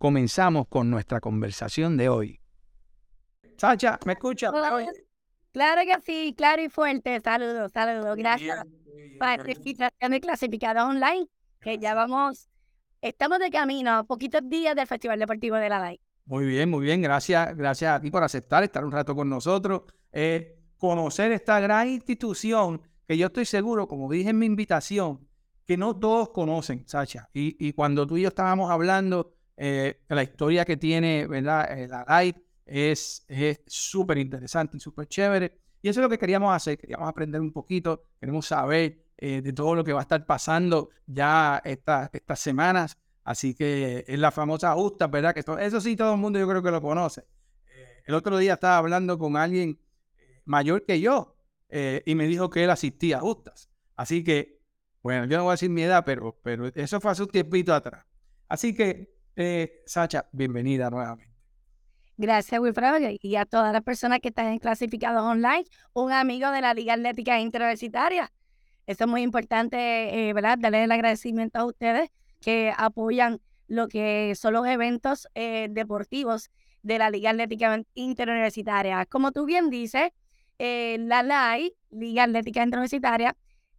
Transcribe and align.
comenzamos 0.00 0.66
con 0.66 0.88
nuestra 0.88 1.20
conversación 1.20 1.98
de 1.98 2.08
hoy. 2.08 2.40
Sacha, 3.58 4.00
¿me 4.06 4.14
escuchas? 4.14 4.50
Claro 5.52 5.82
que 5.82 6.00
sí, 6.00 6.34
claro 6.34 6.62
y 6.62 6.70
fuerte. 6.70 7.20
Saludos, 7.20 7.70
saludos. 7.70 8.16
Gracias 8.16 8.64
para 9.18 9.42
invitación 9.52 10.10
de 10.12 10.20
clasificado 10.22 10.88
online, 10.88 11.28
que 11.60 11.76
ya 11.76 11.92
vamos, 11.92 12.48
estamos 13.02 13.40
de 13.40 13.50
camino 13.50 13.90
a 13.90 14.04
poquitos 14.04 14.40
días 14.48 14.74
del 14.74 14.86
Festival 14.86 15.18
Deportivo 15.18 15.56
de 15.56 15.68
la 15.68 15.78
LAI. 15.78 16.00
Muy 16.24 16.46
bien, 16.46 16.70
muy 16.70 16.86
bien. 16.86 17.02
Gracias, 17.02 17.54
gracias 17.54 17.94
a 17.94 18.00
ti 18.00 18.10
por 18.10 18.22
aceptar 18.22 18.64
estar 18.64 18.82
un 18.82 18.92
rato 18.92 19.14
con 19.14 19.28
nosotros. 19.28 19.82
Eh, 20.12 20.56
conocer 20.78 21.30
esta 21.32 21.60
gran 21.60 21.88
institución 21.88 22.80
que 23.06 23.18
yo 23.18 23.26
estoy 23.26 23.44
seguro, 23.44 23.86
como 23.86 24.10
dije 24.10 24.30
en 24.30 24.38
mi 24.38 24.46
invitación, 24.46 25.28
que 25.66 25.76
no 25.76 25.94
todos 25.94 26.30
conocen, 26.30 26.88
Sacha. 26.88 27.28
Y, 27.34 27.54
y 27.68 27.74
cuando 27.74 28.06
tú 28.06 28.16
y 28.16 28.22
yo 28.22 28.28
estábamos 28.28 28.70
hablando 28.70 29.34
eh, 29.62 30.00
la 30.08 30.22
historia 30.22 30.64
que 30.64 30.78
tiene, 30.78 31.26
¿verdad? 31.26 31.78
Eh, 31.78 31.86
la 31.86 32.22
live 32.22 32.42
es 32.64 33.26
súper 33.66 34.16
interesante 34.16 34.78
y 34.78 34.80
súper 34.80 35.06
chévere. 35.06 35.54
Y 35.82 35.90
eso 35.90 36.00
es 36.00 36.02
lo 36.02 36.08
que 36.08 36.16
queríamos 36.16 36.56
hacer, 36.56 36.78
queríamos 36.78 37.06
aprender 37.06 37.42
un 37.42 37.52
poquito, 37.52 38.04
queremos 38.18 38.46
saber 38.46 39.04
eh, 39.18 39.42
de 39.42 39.52
todo 39.52 39.74
lo 39.74 39.84
que 39.84 39.92
va 39.92 39.98
a 39.98 40.02
estar 40.02 40.24
pasando 40.24 40.88
ya 41.06 41.60
estas 41.62 42.10
semanas. 42.36 42.96
Así 43.22 43.54
que 43.54 44.02
es 44.08 44.18
la 44.18 44.30
famosa 44.30 44.72
justa, 44.72 45.08
¿verdad? 45.08 45.34
Que 45.34 45.40
eso 45.40 45.80
sí, 45.82 45.94
todo 45.94 46.14
el 46.14 46.20
mundo 46.20 46.38
yo 46.38 46.48
creo 46.48 46.62
que 46.62 46.70
lo 46.70 46.80
conoce. 46.80 47.26
el 48.06 48.14
otro 48.14 48.38
día 48.38 48.54
estaba 48.54 48.78
hablando 48.78 49.18
con 49.18 49.36
alguien 49.36 49.78
mayor 50.46 50.86
que 50.86 51.00
yo 51.00 51.36
y 51.70 52.14
me 52.14 52.26
dijo 52.26 52.48
que 52.48 52.64
él 52.64 52.70
asistía 52.70 53.18
a 53.18 53.20
justas. 53.20 53.68
Así 53.94 54.24
que, 54.24 54.62
bueno, 55.02 55.26
yo 55.26 55.36
no 55.36 55.44
voy 55.44 55.50
a 55.50 55.52
decir 55.52 55.68
mi 55.68 55.82
edad, 55.82 56.02
pero, 56.06 56.40
pero 56.42 56.68
eso 56.74 56.98
fue 56.98 57.10
hace 57.10 57.24
un 57.24 57.28
tiempito 57.28 57.74
atrás. 57.74 58.06
Así 58.48 58.74
que 58.74 59.19
eh, 59.40 59.82
Sacha, 59.86 60.28
bienvenida 60.32 60.90
nuevamente. 60.90 61.32
Gracias, 62.16 62.60
Wilfredo, 62.60 62.98
y 63.20 63.36
a 63.36 63.46
todas 63.46 63.72
las 63.72 63.82
personas 63.82 64.20
que 64.20 64.28
están 64.28 64.48
en 64.48 64.58
clasificados 64.58 65.22
online, 65.22 65.64
un 65.94 66.12
amigo 66.12 66.50
de 66.50 66.60
la 66.60 66.74
Liga 66.74 66.92
Atlética 66.92 67.40
Interuniversitaria. 67.40 68.30
Eso 68.86 69.04
es 69.04 69.10
muy 69.10 69.22
importante, 69.22 70.28
eh, 70.28 70.32
¿verdad? 70.34 70.58
Darle 70.58 70.84
el 70.84 70.92
agradecimiento 70.92 71.58
a 71.58 71.64
ustedes 71.64 72.10
que 72.40 72.74
apoyan 72.76 73.40
lo 73.68 73.88
que 73.88 74.34
son 74.36 74.52
los 74.52 74.66
eventos 74.66 75.28
eh, 75.34 75.68
deportivos 75.70 76.50
de 76.82 76.98
la 76.98 77.08
Liga 77.08 77.30
Atlética 77.30 77.82
Interuniversitaria. 77.94 79.06
Como 79.06 79.32
tú 79.32 79.46
bien 79.46 79.70
dices, 79.70 80.10
la 80.58 81.22
LAI, 81.22 81.72
Liga 81.90 82.24
Atlética 82.24 82.62
Interuniversitaria, 82.62 83.34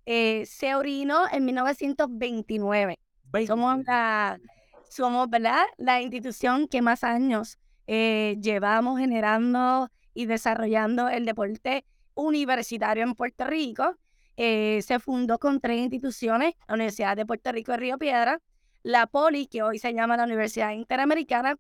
se 0.06 0.76
orinó 0.76 1.26
en 1.32 1.46
1929. 1.46 2.98
Somos 3.46 3.84
la 3.86 4.40
somos, 4.92 5.30
¿verdad? 5.30 5.64
La 5.78 6.02
institución 6.02 6.68
que 6.68 6.82
más 6.82 7.04
años 7.04 7.58
eh, 7.88 8.38
llevamos 8.42 9.00
generando 9.00 9.90
y 10.14 10.26
desarrollando 10.26 11.10
el 11.10 11.26
deporte 11.26 11.86
universitario 12.14 13.04
en 13.04 13.16
Puerto 13.16 13.46
Rico. 13.46 13.96
Eh, 14.38 14.82
se 14.86 15.00
fundó 15.00 15.40
con 15.40 15.60
tres 15.60 15.80
instituciones, 15.80 16.54
la 16.68 16.76
Universidad 16.76 17.16
de 17.16 17.26
Puerto 17.26 17.52
Rico 17.52 17.72
de 17.72 17.78
Río 17.78 17.98
Piedra, 17.98 18.42
la 18.84 19.08
Poli, 19.08 19.48
que 19.48 19.64
hoy 19.64 19.80
se 19.80 19.94
llama 19.94 20.18
la 20.18 20.24
Universidad 20.24 20.72
Interamericana, 20.72 21.58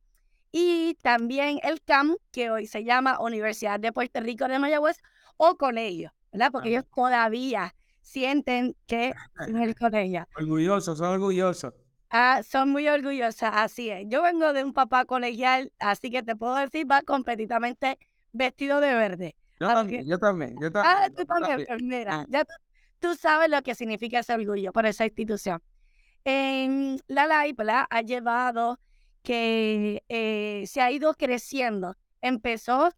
y 0.52 0.96
también 1.02 1.60
el 1.64 1.82
CAM, 1.82 2.18
que 2.32 2.50
hoy 2.52 2.68
se 2.68 2.84
llama 2.84 3.20
Universidad 3.22 3.80
de 3.80 3.94
Puerto 3.94 4.20
Rico 4.20 4.48
de 4.48 4.60
Mayagüez, 4.60 4.98
o 5.38 5.56
colegio, 5.56 6.14
¿verdad? 6.32 6.52
Porque 6.52 6.70
ellos 6.70 6.86
todavía 6.94 7.74
sienten 8.02 8.76
que 8.88 9.14
es 9.48 9.56
el 9.56 9.76
colegio. 9.76 10.28
Orgullosos, 10.36 10.98
son 10.98 11.08
orgullosos. 11.08 11.74
Ah, 12.14 12.42
son 12.44 12.70
muy 12.70 12.90
orgullosas, 12.90 13.52
así 13.54 13.90
es. 13.90 14.06
Yo 14.10 14.22
vengo 14.22 14.52
de 14.52 14.66
un 14.66 14.74
papá 14.74 15.06
colegial, 15.06 15.72
así 15.80 16.12
que 16.12 16.22
te 16.22 16.36
puedo 16.36 16.56
decir, 16.56 16.86
va 16.90 17.02
completamente 17.04 17.98
vestido 18.34 18.82
de 18.82 18.94
verde. 18.94 19.36
Yo 19.62 19.68
también, 19.68 20.06
yo 20.06 20.20
también, 20.20 20.56
yo 20.60 20.70
Ah, 20.76 21.08
tú 21.16 21.24
también, 21.26 21.64
pues 21.66 21.82
mira, 21.82 22.22
ah. 22.22 22.26
ya 22.28 22.46
tú, 23.00 23.16
sabes 23.16 23.50
lo 23.50 23.62
que 23.62 23.76
significa 23.76 24.20
ese 24.20 24.34
orgullo 24.34 24.74
por 24.74 24.86
esa 24.86 25.06
institución. 25.06 25.62
En 26.26 27.00
la 27.08 27.28
LAI, 27.28 27.56
Ha 27.90 28.02
llevado 28.02 28.78
que 29.24 30.04
eh, 30.10 30.66
se 30.68 30.82
ha 30.82 30.92
ido 30.92 31.14
creciendo. 31.14 31.96
Empezó 32.22 32.92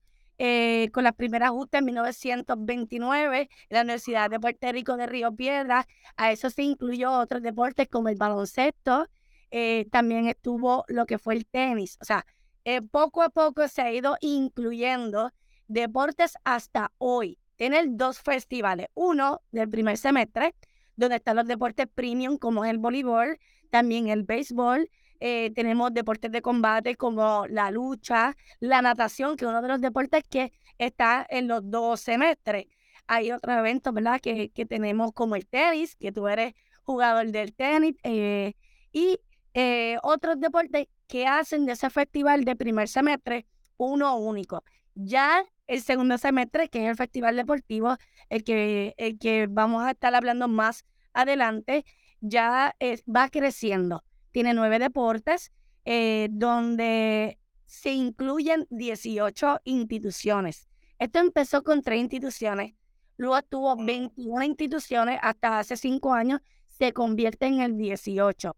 eh, 0.45 0.89
con 0.91 1.05
las 1.05 1.15
primeras 1.15 1.51
justas 1.51 1.79
en 1.79 1.85
1929 1.85 3.39
en 3.39 3.47
la 3.69 3.79
Universidad 3.79 4.29
de 4.29 4.41
Puerto 4.41 4.69
Rico 4.73 4.97
de 4.97 5.07
Río 5.07 5.33
Piedras. 5.33 5.85
A 6.17 6.33
eso 6.33 6.49
se 6.49 6.63
incluyó 6.63 7.13
otros 7.13 7.41
deportes 7.41 7.87
como 7.87 8.09
el 8.09 8.17
baloncesto. 8.17 9.07
Eh, 9.51 9.87
también 9.89 10.27
estuvo 10.27 10.83
lo 10.89 11.05
que 11.05 11.17
fue 11.17 11.35
el 11.35 11.45
tenis. 11.45 11.97
O 12.01 12.03
sea, 12.03 12.25
eh, 12.65 12.81
poco 12.81 13.21
a 13.21 13.29
poco 13.29 13.69
se 13.69 13.83
ha 13.83 13.93
ido 13.93 14.17
incluyendo 14.19 15.31
deportes 15.69 16.33
hasta 16.43 16.91
hoy. 16.97 17.39
Tiene 17.55 17.81
dos 17.87 18.19
festivales. 18.19 18.87
Uno 18.95 19.39
del 19.53 19.69
primer 19.69 19.97
semestre, 19.97 20.55
donde 20.97 21.15
están 21.15 21.37
los 21.37 21.47
deportes 21.47 21.87
premium 21.87 22.37
como 22.37 22.65
el 22.65 22.79
voleibol, 22.79 23.39
también 23.69 24.09
el 24.09 24.23
béisbol, 24.23 24.89
eh, 25.25 25.51
tenemos 25.55 25.93
deportes 25.93 26.33
de 26.33 26.41
combate 26.41 26.97
como 26.97 27.45
la 27.47 27.71
lucha, 27.71 28.35
la 28.59 28.81
natación, 28.81 29.37
que 29.37 29.45
es 29.45 29.49
uno 29.49 29.61
de 29.61 29.69
los 29.69 29.79
deportes 29.79 30.21
que 30.29 30.51
está 30.77 31.25
en 31.29 31.47
los 31.47 31.61
dos 31.71 32.01
semestres. 32.01 32.65
Hay 33.07 33.31
otros 33.31 33.55
eventos, 33.55 33.93
¿verdad? 33.93 34.19
Que, 34.19 34.49
que 34.49 34.65
tenemos 34.65 35.13
como 35.13 35.37
el 35.37 35.47
tenis, 35.47 35.95
que 35.95 36.11
tú 36.11 36.27
eres 36.27 36.55
jugador 36.83 37.31
del 37.31 37.53
tenis, 37.53 37.95
eh, 38.03 38.51
y 38.91 39.17
eh, 39.53 39.95
otros 40.03 40.41
deportes 40.41 40.87
que 41.07 41.25
hacen 41.25 41.65
de 41.65 41.71
ese 41.71 41.89
festival 41.89 42.43
de 42.43 42.57
primer 42.57 42.89
semestre 42.89 43.45
uno 43.77 44.17
único. 44.17 44.65
Ya 44.93 45.45
el 45.67 45.81
segundo 45.81 46.17
semestre, 46.17 46.67
que 46.67 46.83
es 46.83 46.89
el 46.89 46.97
festival 46.97 47.37
deportivo, 47.37 47.95
el 48.27 48.43
que, 48.43 48.93
el 48.97 49.17
que 49.17 49.47
vamos 49.49 49.85
a 49.85 49.91
estar 49.91 50.13
hablando 50.13 50.49
más 50.49 50.83
adelante, 51.13 51.85
ya 52.19 52.75
va 53.07 53.29
creciendo 53.29 54.03
tiene 54.33 54.53
nueve 54.53 54.79
deportes, 54.79 55.53
eh, 55.85 56.27
donde 56.31 57.39
se 57.65 57.93
incluyen 57.93 58.67
18 58.71 59.61
instituciones. 59.63 60.67
Esto 60.99 61.19
empezó 61.19 61.63
con 61.63 61.81
tres 61.81 62.01
instituciones, 62.01 62.73
luego 63.15 63.41
tuvo 63.43 63.77
21 63.77 64.43
instituciones, 64.43 65.19
hasta 65.21 65.59
hace 65.59 65.77
cinco 65.77 66.13
años 66.13 66.41
se 66.67 66.91
convierte 66.93 67.45
en 67.45 67.61
el 67.61 67.77
18. 67.77 68.57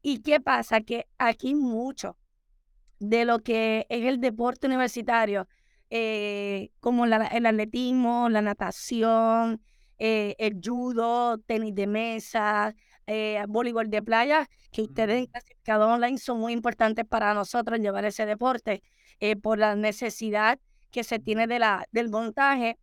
¿Y 0.00 0.22
qué 0.22 0.40
pasa? 0.40 0.80
Que 0.80 1.06
aquí 1.18 1.54
mucho 1.54 2.16
de 3.00 3.24
lo 3.24 3.40
que 3.40 3.86
es 3.88 4.06
el 4.06 4.20
deporte 4.20 4.68
universitario, 4.68 5.48
eh, 5.90 6.70
como 6.78 7.04
el 7.04 7.12
atletismo, 7.12 8.28
la 8.28 8.42
natación, 8.42 9.60
eh, 9.98 10.36
el 10.38 10.60
judo, 10.64 11.38
tenis 11.38 11.74
de 11.74 11.86
mesa, 11.86 12.74
eh, 13.06 13.42
voleibol 13.48 13.90
de 13.90 14.02
playa, 14.02 14.48
que 14.70 14.82
ustedes 14.82 15.28
clasificado 15.28 15.88
online 15.88 16.18
son 16.18 16.38
muy 16.40 16.52
importantes 16.52 17.04
para 17.04 17.34
nosotros 17.34 17.80
llevar 17.80 18.04
ese 18.04 18.26
deporte 18.26 18.82
eh, 19.18 19.36
por 19.36 19.58
la 19.58 19.74
necesidad 19.74 20.58
que 20.90 21.04
se 21.04 21.18
tiene 21.18 21.46
de 21.46 21.58
la, 21.58 21.86
del 21.92 22.08
montaje. 22.08 22.78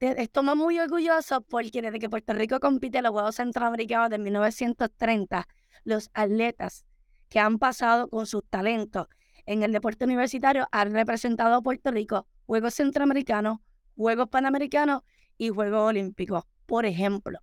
Estamos 0.00 0.56
muy 0.56 0.78
orgullosos 0.78 1.40
porque 1.48 1.82
desde 1.82 1.98
que 1.98 2.08
Puerto 2.08 2.32
Rico 2.32 2.60
compite 2.60 2.98
en 2.98 3.04
los 3.04 3.12
Juegos 3.12 3.36
Centroamericanos 3.36 4.10
de 4.10 4.18
1930, 4.18 5.48
los 5.84 6.10
atletas 6.14 6.84
que 7.28 7.40
han 7.40 7.58
pasado 7.58 8.08
con 8.08 8.26
sus 8.26 8.42
talentos 8.48 9.06
en 9.46 9.62
el 9.62 9.72
deporte 9.72 10.04
universitario 10.04 10.68
han 10.72 10.92
representado 10.92 11.54
a 11.54 11.62
Puerto 11.62 11.90
Rico 11.90 12.26
Juegos 12.46 12.74
Centroamericanos, 12.74 13.58
Juegos 13.96 14.28
Panamericanos 14.28 15.02
y 15.36 15.48
Juegos 15.48 15.88
Olímpicos. 15.88 16.44
Por 16.66 16.84
ejemplo, 16.84 17.38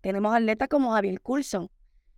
tenemos 0.00 0.34
atletas 0.34 0.68
como 0.68 0.92
Javier 0.92 1.20
Coulson, 1.20 1.70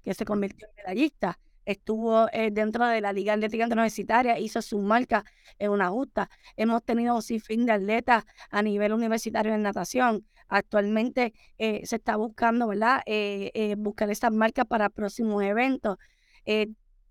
que 0.02 0.14
se 0.14 0.24
convirtió 0.24 0.68
en 0.68 0.74
medallista. 0.76 1.38
Estuvo 1.64 2.26
eh, 2.32 2.50
dentro 2.50 2.86
de 2.86 3.00
la 3.00 3.12
Liga 3.12 3.34
Atlética 3.34 3.66
Universitaria, 3.66 4.38
hizo 4.38 4.62
su 4.62 4.78
marca 4.78 5.24
en 5.58 5.70
una 5.70 5.90
justa. 5.90 6.30
Hemos 6.56 6.82
tenido 6.84 7.14
un 7.14 7.22
sinfín 7.22 7.66
de 7.66 7.72
atletas 7.72 8.24
a 8.50 8.62
nivel 8.62 8.92
universitario 8.92 9.54
en 9.54 9.62
natación. 9.62 10.26
Actualmente 10.48 11.32
eh, 11.58 11.82
se 11.84 11.96
está 11.96 12.16
buscando, 12.16 12.66
¿verdad? 12.66 13.02
Eh, 13.06 13.74
buscar 13.78 14.10
esas 14.10 14.32
marcas 14.32 14.66
para 14.66 14.88
próximos 14.88 15.42
eventos. 15.44 15.96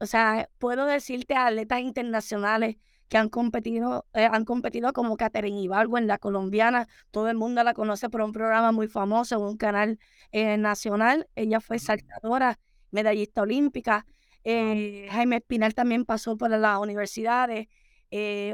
O 0.01 0.05
sea, 0.05 0.49
puedo 0.57 0.85
decirte 0.85 1.35
atletas 1.35 1.81
internacionales 1.81 2.77
que 3.09 3.17
han 3.17 3.29
competido, 3.29 4.05
eh, 4.13 4.29
han 4.31 4.45
competido 4.45 4.93
como 4.93 5.17
Catherine 5.17 5.61
Ibargo 5.61 5.97
en 5.97 6.07
la 6.07 6.19
colombiana. 6.19 6.87
Todo 7.11 7.29
el 7.29 7.37
mundo 7.37 7.63
la 7.63 7.73
conoce 7.73 8.09
por 8.09 8.21
un 8.21 8.31
programa 8.31 8.71
muy 8.71 8.87
famoso 8.87 9.35
en 9.35 9.41
un 9.41 9.57
canal 9.57 9.99
eh, 10.31 10.57
nacional. 10.57 11.27
Ella 11.35 11.59
fue 11.59 11.79
saltadora, 11.79 12.59
medallista 12.91 13.41
olímpica. 13.41 14.05
Eh, 14.43 15.07
Jaime 15.11 15.37
Espinal 15.37 15.73
también 15.73 16.05
pasó 16.05 16.37
por 16.37 16.51
las 16.51 16.79
universidades. 16.79 17.67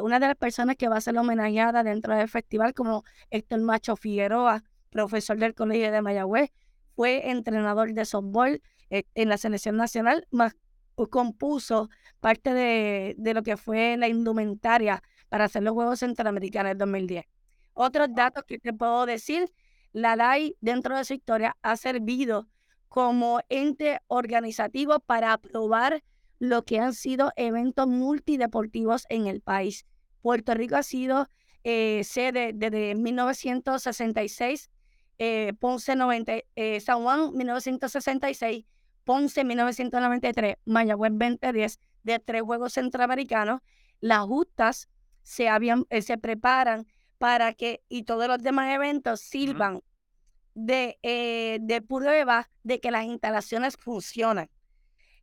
una 0.02 0.20
de 0.20 0.28
las 0.28 0.36
personas 0.38 0.76
que 0.78 0.88
va 0.88 0.98
a 0.98 1.02
ser 1.02 1.18
homenajeada 1.18 1.84
dentro 1.84 2.16
del 2.16 2.30
festival, 2.30 2.74
como 2.74 3.04
Héctor 3.30 3.62
Macho 3.62 3.96
Figueroa, 3.96 4.64
profesor 4.90 5.38
del 5.38 5.54
Colegio 5.54 5.92
de 5.92 6.02
Mayagüez, 6.02 6.52
fue 6.96 7.30
entrenador 7.30 7.94
de 7.94 8.06
softball 8.06 8.62
en 8.90 9.30
la 9.30 9.38
selección 9.38 9.76
nacional, 9.76 10.28
más 10.32 10.56
compuso 11.10 11.90
parte 12.20 12.54
de, 12.54 13.34
lo 13.34 13.44
que 13.44 13.58
fue 13.58 13.98
la 13.98 14.08
indumentaria 14.08 15.04
para 15.30 15.46
hacer 15.46 15.64
los 15.64 15.74
Juegos 15.74 16.00
Centroamericanos 16.00 16.72
del 16.72 16.78
2010. 16.80 17.26
Otros 17.74 18.08
datos 18.14 18.44
que 18.48 18.58
te 18.58 18.74
puedo 18.74 19.06
decir, 19.06 19.52
la 19.92 20.16
LAI 20.16 20.56
dentro 20.62 20.98
de 20.98 21.06
su 21.06 21.14
historia 21.14 21.58
ha 21.62 21.76
servido 21.78 22.48
como 22.88 23.42
ente 23.50 24.00
organizativo 24.08 25.00
para 25.00 25.34
aprobar 25.34 26.04
lo 26.40 26.64
que 26.64 26.80
han 26.80 26.94
sido 26.94 27.32
eventos 27.36 27.88
multideportivos 27.88 29.06
en 29.10 29.28
el 29.28 29.42
país. 29.42 29.86
Puerto 30.22 30.54
Rico 30.54 30.76
ha 30.76 30.84
sido 30.84 31.28
eh, 31.64 32.04
sede 32.04 32.52
desde 32.54 32.96
1966, 32.96 34.70
eh, 35.18 35.54
Ponce 35.60 35.96
90, 35.96 36.34
eh, 36.56 36.80
San 36.80 37.04
Juan 37.04 37.34
1966 37.36 38.66
Ponce 39.06 39.44
1993, 39.44 40.58
Mayagüez 40.66 41.12
2010, 41.12 41.80
de 42.04 42.20
tres 42.20 42.42
Juegos 42.42 42.74
Centroamericanos, 42.74 43.62
las 44.02 44.26
justas 44.26 44.90
se, 45.22 45.48
habían, 45.48 45.86
eh, 45.90 46.02
se 46.02 46.18
preparan 46.18 46.86
para 47.18 47.54
que, 47.54 47.82
y 47.88 48.04
todos 48.04 48.28
los 48.28 48.40
demás 48.40 48.74
eventos 48.74 49.22
sirvan 49.22 49.82
de, 50.54 51.00
eh, 51.04 51.60
de 51.62 51.82
prueba 51.82 52.50
de 52.64 52.80
que 52.80 52.92
las 52.92 53.06
instalaciones 53.06 53.78
funcionan. 53.78 54.50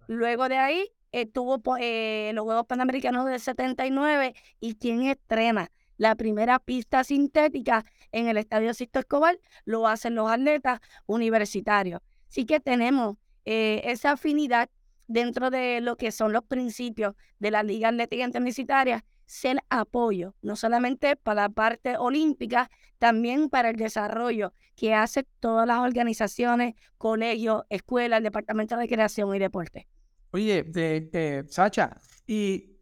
Luego 0.07 0.49
de 0.49 0.59
ahí 0.59 0.89
estuvo 1.11 1.61
eh, 1.79 2.33
los 2.35 2.45
Juegos 2.45 2.67
Panamericanos 2.67 3.27
del 3.27 3.41
79 3.41 4.35
y 4.61 4.75
quien 4.77 5.03
estrena 5.03 5.71
la 5.97 6.15
primera 6.17 6.59
pista 6.59 7.05
sintética 7.05 7.85
en 8.11 8.29
el 8.29 8.37
Estadio 8.37 8.75
Sisto 8.75 8.99
Escobar 8.99 9.39
lo 9.65 9.87
hacen 9.87 10.15
los 10.15 10.31
atletas 10.31 10.81
universitarios. 11.07 12.01
Así 12.29 12.47
que 12.47 12.61
tenemos 12.61 13.17
eh, 13.45 13.83
esa 13.85 14.13
afinidad 14.13 14.71
dentro 15.07 15.51
de 15.51 15.81
lo 15.81 15.97
que 15.97 16.13
son 16.13 16.33
los 16.33 16.45
principios 16.45 17.15
de 17.39 17.51
la 17.51 17.63
Liga 17.63 17.89
Atlética 17.89 18.27
Universitaria, 18.27 19.05
ser 19.27 19.59
apoyo, 19.69 20.35
no 20.43 20.57
solamente 20.57 21.17
para 21.17 21.43
la 21.43 21.49
parte 21.49 21.97
olímpica, 21.97 22.71
también 22.99 23.49
para 23.49 23.71
el 23.71 23.77
desarrollo 23.77 24.53
que 24.77 24.95
hace 24.95 25.25
todas 25.41 25.67
las 25.67 25.79
organizaciones, 25.79 26.75
colegios, 26.99 27.65
escuelas, 27.69 28.23
departamentos 28.23 28.79
de 28.79 28.85
recreación 28.85 29.35
y 29.35 29.39
deporte. 29.39 29.87
Oye, 30.31 30.63
de, 30.63 31.45
Sacha, 31.49 31.99
y 32.27 32.73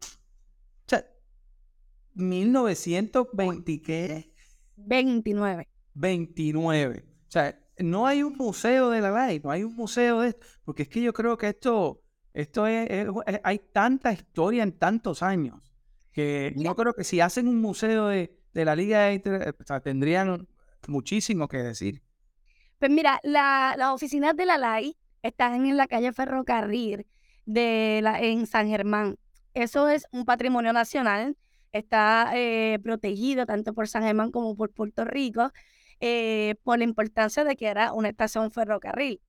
1920 2.15 3.83
qué? 3.83 4.33
29. 4.77 5.69
29. 5.95 7.05
O 7.07 7.31
sea, 7.31 7.60
no 7.83 8.07
hay 8.07 8.23
un 8.23 8.37
museo 8.37 8.91
de 8.91 9.01
la 9.01 9.27
ley, 9.27 9.41
no 9.43 9.51
hay 9.51 9.65
un 9.65 9.75
museo 9.75 10.21
de 10.21 10.31
esto, 10.31 10.47
porque 10.65 10.83
es 10.83 10.89
que 10.89 11.03
yo 11.03 11.13
creo 11.13 11.37
que 11.37 11.49
esto, 11.49 12.03
esto 12.33 12.67
es, 12.67 13.07
hay 13.43 13.59
tanta 13.59 14.13
historia 14.13 14.63
en 14.63 14.73
tantos 14.73 15.23
años 15.23 15.61
que 16.13 16.53
yo 16.57 16.75
creo 16.75 16.95
que 16.95 17.05
si 17.05 17.21
hacen 17.21 17.49
un 17.49 17.61
museo 17.61 18.09
de, 18.09 18.37
la 18.53 18.75
Liga 18.75 19.09
tendrían 19.83 20.49
muchísimo 20.89 21.49
que 21.49 21.59
decir. 21.59 22.03
Pues 22.79 22.91
mira, 22.91 23.21
la, 23.23 23.75
las 23.79 23.91
oficinas 23.91 24.37
de 24.37 24.47
la 24.47 24.59
LAI 24.59 24.97
están 25.23 25.67
en 25.67 25.77
la 25.77 25.87
calle 25.87 26.13
Ferrocarril 26.13 27.07
de 27.47 28.01
la, 28.03 28.21
en 28.21 28.47
San 28.47 28.69
Germán. 28.69 29.19
Eso 29.55 29.89
es 29.89 30.07
un 30.13 30.25
patrimonio 30.25 30.73
nacional, 30.73 31.37
está 31.73 32.33
eh, 32.35 32.79
protegido 32.83 33.47
tanto 33.47 33.73
por 33.73 33.89
San 33.89 34.03
Germán 34.03 34.31
como 34.31 34.57
por 34.57 34.73
Puerto 34.73 35.05
Rico. 35.05 35.53
Eh, 36.01 36.55
por 36.65 36.79
la 36.79 36.85
importancia 36.85 37.45
de 37.45 37.57
que 37.57 37.67
era 37.67 37.93
una 37.93 38.09
estación 38.09 38.51
ferrocarril. 38.51 39.21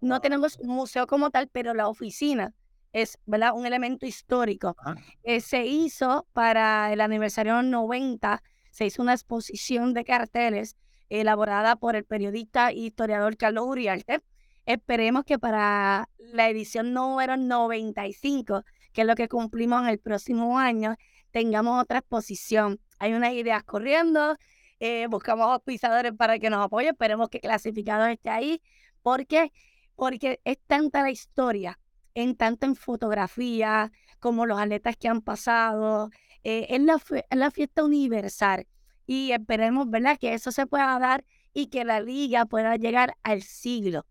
No 0.00 0.20
tenemos 0.20 0.56
un 0.58 0.68
museo 0.68 1.08
como 1.08 1.30
tal, 1.30 1.48
pero 1.48 1.74
la 1.74 1.88
oficina 1.88 2.54
es 2.92 3.18
¿verdad? 3.26 3.52
un 3.54 3.66
elemento 3.66 4.06
histórico. 4.06 4.76
Eh, 5.24 5.40
se 5.40 5.66
hizo 5.66 6.26
para 6.32 6.92
el 6.92 7.00
aniversario 7.00 7.62
90, 7.62 8.42
se 8.70 8.86
hizo 8.86 9.02
una 9.02 9.14
exposición 9.14 9.94
de 9.94 10.04
carteles 10.04 10.76
elaborada 11.08 11.76
por 11.76 11.96
el 11.96 12.04
periodista 12.04 12.70
e 12.70 12.74
historiador 12.74 13.36
Carlos 13.36 13.66
Uriarte. 13.66 14.20
Esperemos 14.64 15.24
que 15.24 15.38
para 15.38 16.08
la 16.18 16.48
edición 16.48 16.92
número 16.92 17.36
95, 17.36 18.62
que 18.92 19.00
es 19.00 19.06
lo 19.06 19.16
que 19.16 19.28
cumplimos 19.28 19.82
en 19.82 19.88
el 19.88 19.98
próximo 19.98 20.58
año, 20.58 20.96
tengamos 21.32 21.82
otra 21.82 21.98
exposición. 21.98 22.80
Hay 22.98 23.12
unas 23.14 23.32
ideas 23.32 23.64
corriendo, 23.64 24.36
eh, 24.84 25.06
buscamos 25.06 25.60
pisadores 25.62 26.12
para 26.12 26.40
que 26.40 26.50
nos 26.50 26.64
apoyen, 26.64 26.90
esperemos 26.90 27.28
que 27.28 27.38
clasificado 27.38 28.04
esté 28.06 28.30
ahí. 28.30 28.60
¿Por 29.00 29.28
qué? 29.28 29.52
Porque 29.94 30.40
es 30.42 30.58
tanta 30.66 31.02
la 31.02 31.12
historia, 31.12 31.78
en 32.14 32.34
tanto 32.34 32.66
en 32.66 32.74
fotografía, 32.74 33.92
como 34.18 34.44
los 34.44 34.58
atletas 34.58 34.96
que 34.96 35.06
han 35.06 35.20
pasado, 35.20 36.10
eh, 36.42 36.66
es, 36.68 36.80
la, 36.80 37.00
la 37.30 37.52
fiesta 37.52 37.84
universal. 37.84 38.66
Y 39.06 39.30
esperemos, 39.30 39.88
¿verdad?, 39.88 40.18
que 40.18 40.34
eso 40.34 40.50
se 40.50 40.66
pueda 40.66 40.98
dar 40.98 41.24
y 41.52 41.68
que 41.68 41.84
la 41.84 42.00
liga 42.00 42.44
pueda 42.46 42.74
llegar 42.74 43.16
al 43.22 43.42
siglo, 43.42 44.04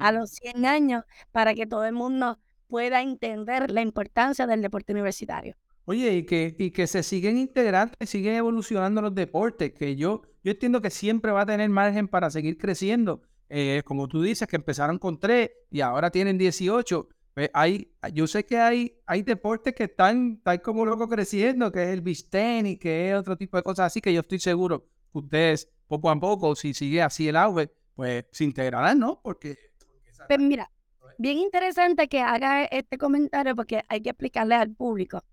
a 0.00 0.10
los 0.10 0.30
100 0.30 0.66
años, 0.66 1.04
para 1.30 1.54
que 1.54 1.64
todo 1.68 1.84
el 1.84 1.92
mundo 1.92 2.40
pueda 2.66 3.02
entender 3.02 3.70
la 3.70 3.82
importancia 3.82 4.48
del 4.48 4.62
deporte 4.62 4.92
universitario. 4.92 5.54
Oye, 5.88 6.16
y 6.16 6.26
que, 6.26 6.54
y 6.58 6.70
que 6.70 6.86
se 6.86 7.02
siguen 7.02 7.38
integrando, 7.38 7.94
siguen 8.04 8.34
evolucionando 8.34 9.00
los 9.00 9.14
deportes, 9.14 9.72
que 9.72 9.96
yo, 9.96 10.20
yo 10.44 10.52
entiendo 10.52 10.82
que 10.82 10.90
siempre 10.90 11.32
va 11.32 11.40
a 11.40 11.46
tener 11.46 11.70
margen 11.70 12.08
para 12.08 12.28
seguir 12.28 12.58
creciendo. 12.58 13.22
Eh, 13.48 13.80
como 13.86 14.06
tú 14.06 14.20
dices, 14.20 14.46
que 14.46 14.56
empezaron 14.56 14.98
con 14.98 15.18
tres 15.18 15.50
y 15.70 15.80
ahora 15.80 16.10
tienen 16.10 16.36
18. 16.36 17.08
Pues 17.32 17.50
hay, 17.54 17.90
yo 18.12 18.26
sé 18.26 18.44
que 18.44 18.58
hay, 18.58 19.00
hay 19.06 19.22
deportes 19.22 19.74
que 19.74 19.84
están, 19.84 20.34
están 20.36 20.58
como 20.58 20.84
loco 20.84 21.08
creciendo, 21.08 21.72
que 21.72 21.84
es 21.84 21.88
el 21.88 22.02
beach 22.02 22.26
y 22.66 22.76
que 22.76 23.10
es 23.10 23.16
otro 23.16 23.38
tipo 23.38 23.56
de 23.56 23.62
cosas 23.62 23.86
así, 23.86 24.02
que 24.02 24.12
yo 24.12 24.20
estoy 24.20 24.40
seguro 24.40 24.84
que 25.10 25.18
ustedes 25.20 25.70
poco 25.86 26.10
a 26.10 26.20
poco, 26.20 26.54
si 26.54 26.74
sigue 26.74 27.00
así 27.00 27.28
el 27.28 27.36
auge, 27.36 27.72
pues 27.94 28.26
se 28.30 28.44
integrarán, 28.44 28.98
¿no? 28.98 29.22
Porque... 29.22 29.56
Pues 30.26 30.38
mira, 30.38 30.70
bien 31.16 31.38
interesante 31.38 32.08
que 32.08 32.20
haga 32.20 32.64
este 32.64 32.98
comentario 32.98 33.56
porque 33.56 33.82
hay 33.88 34.02
que 34.02 34.10
explicarle 34.10 34.54
al 34.54 34.74
público. 34.74 35.24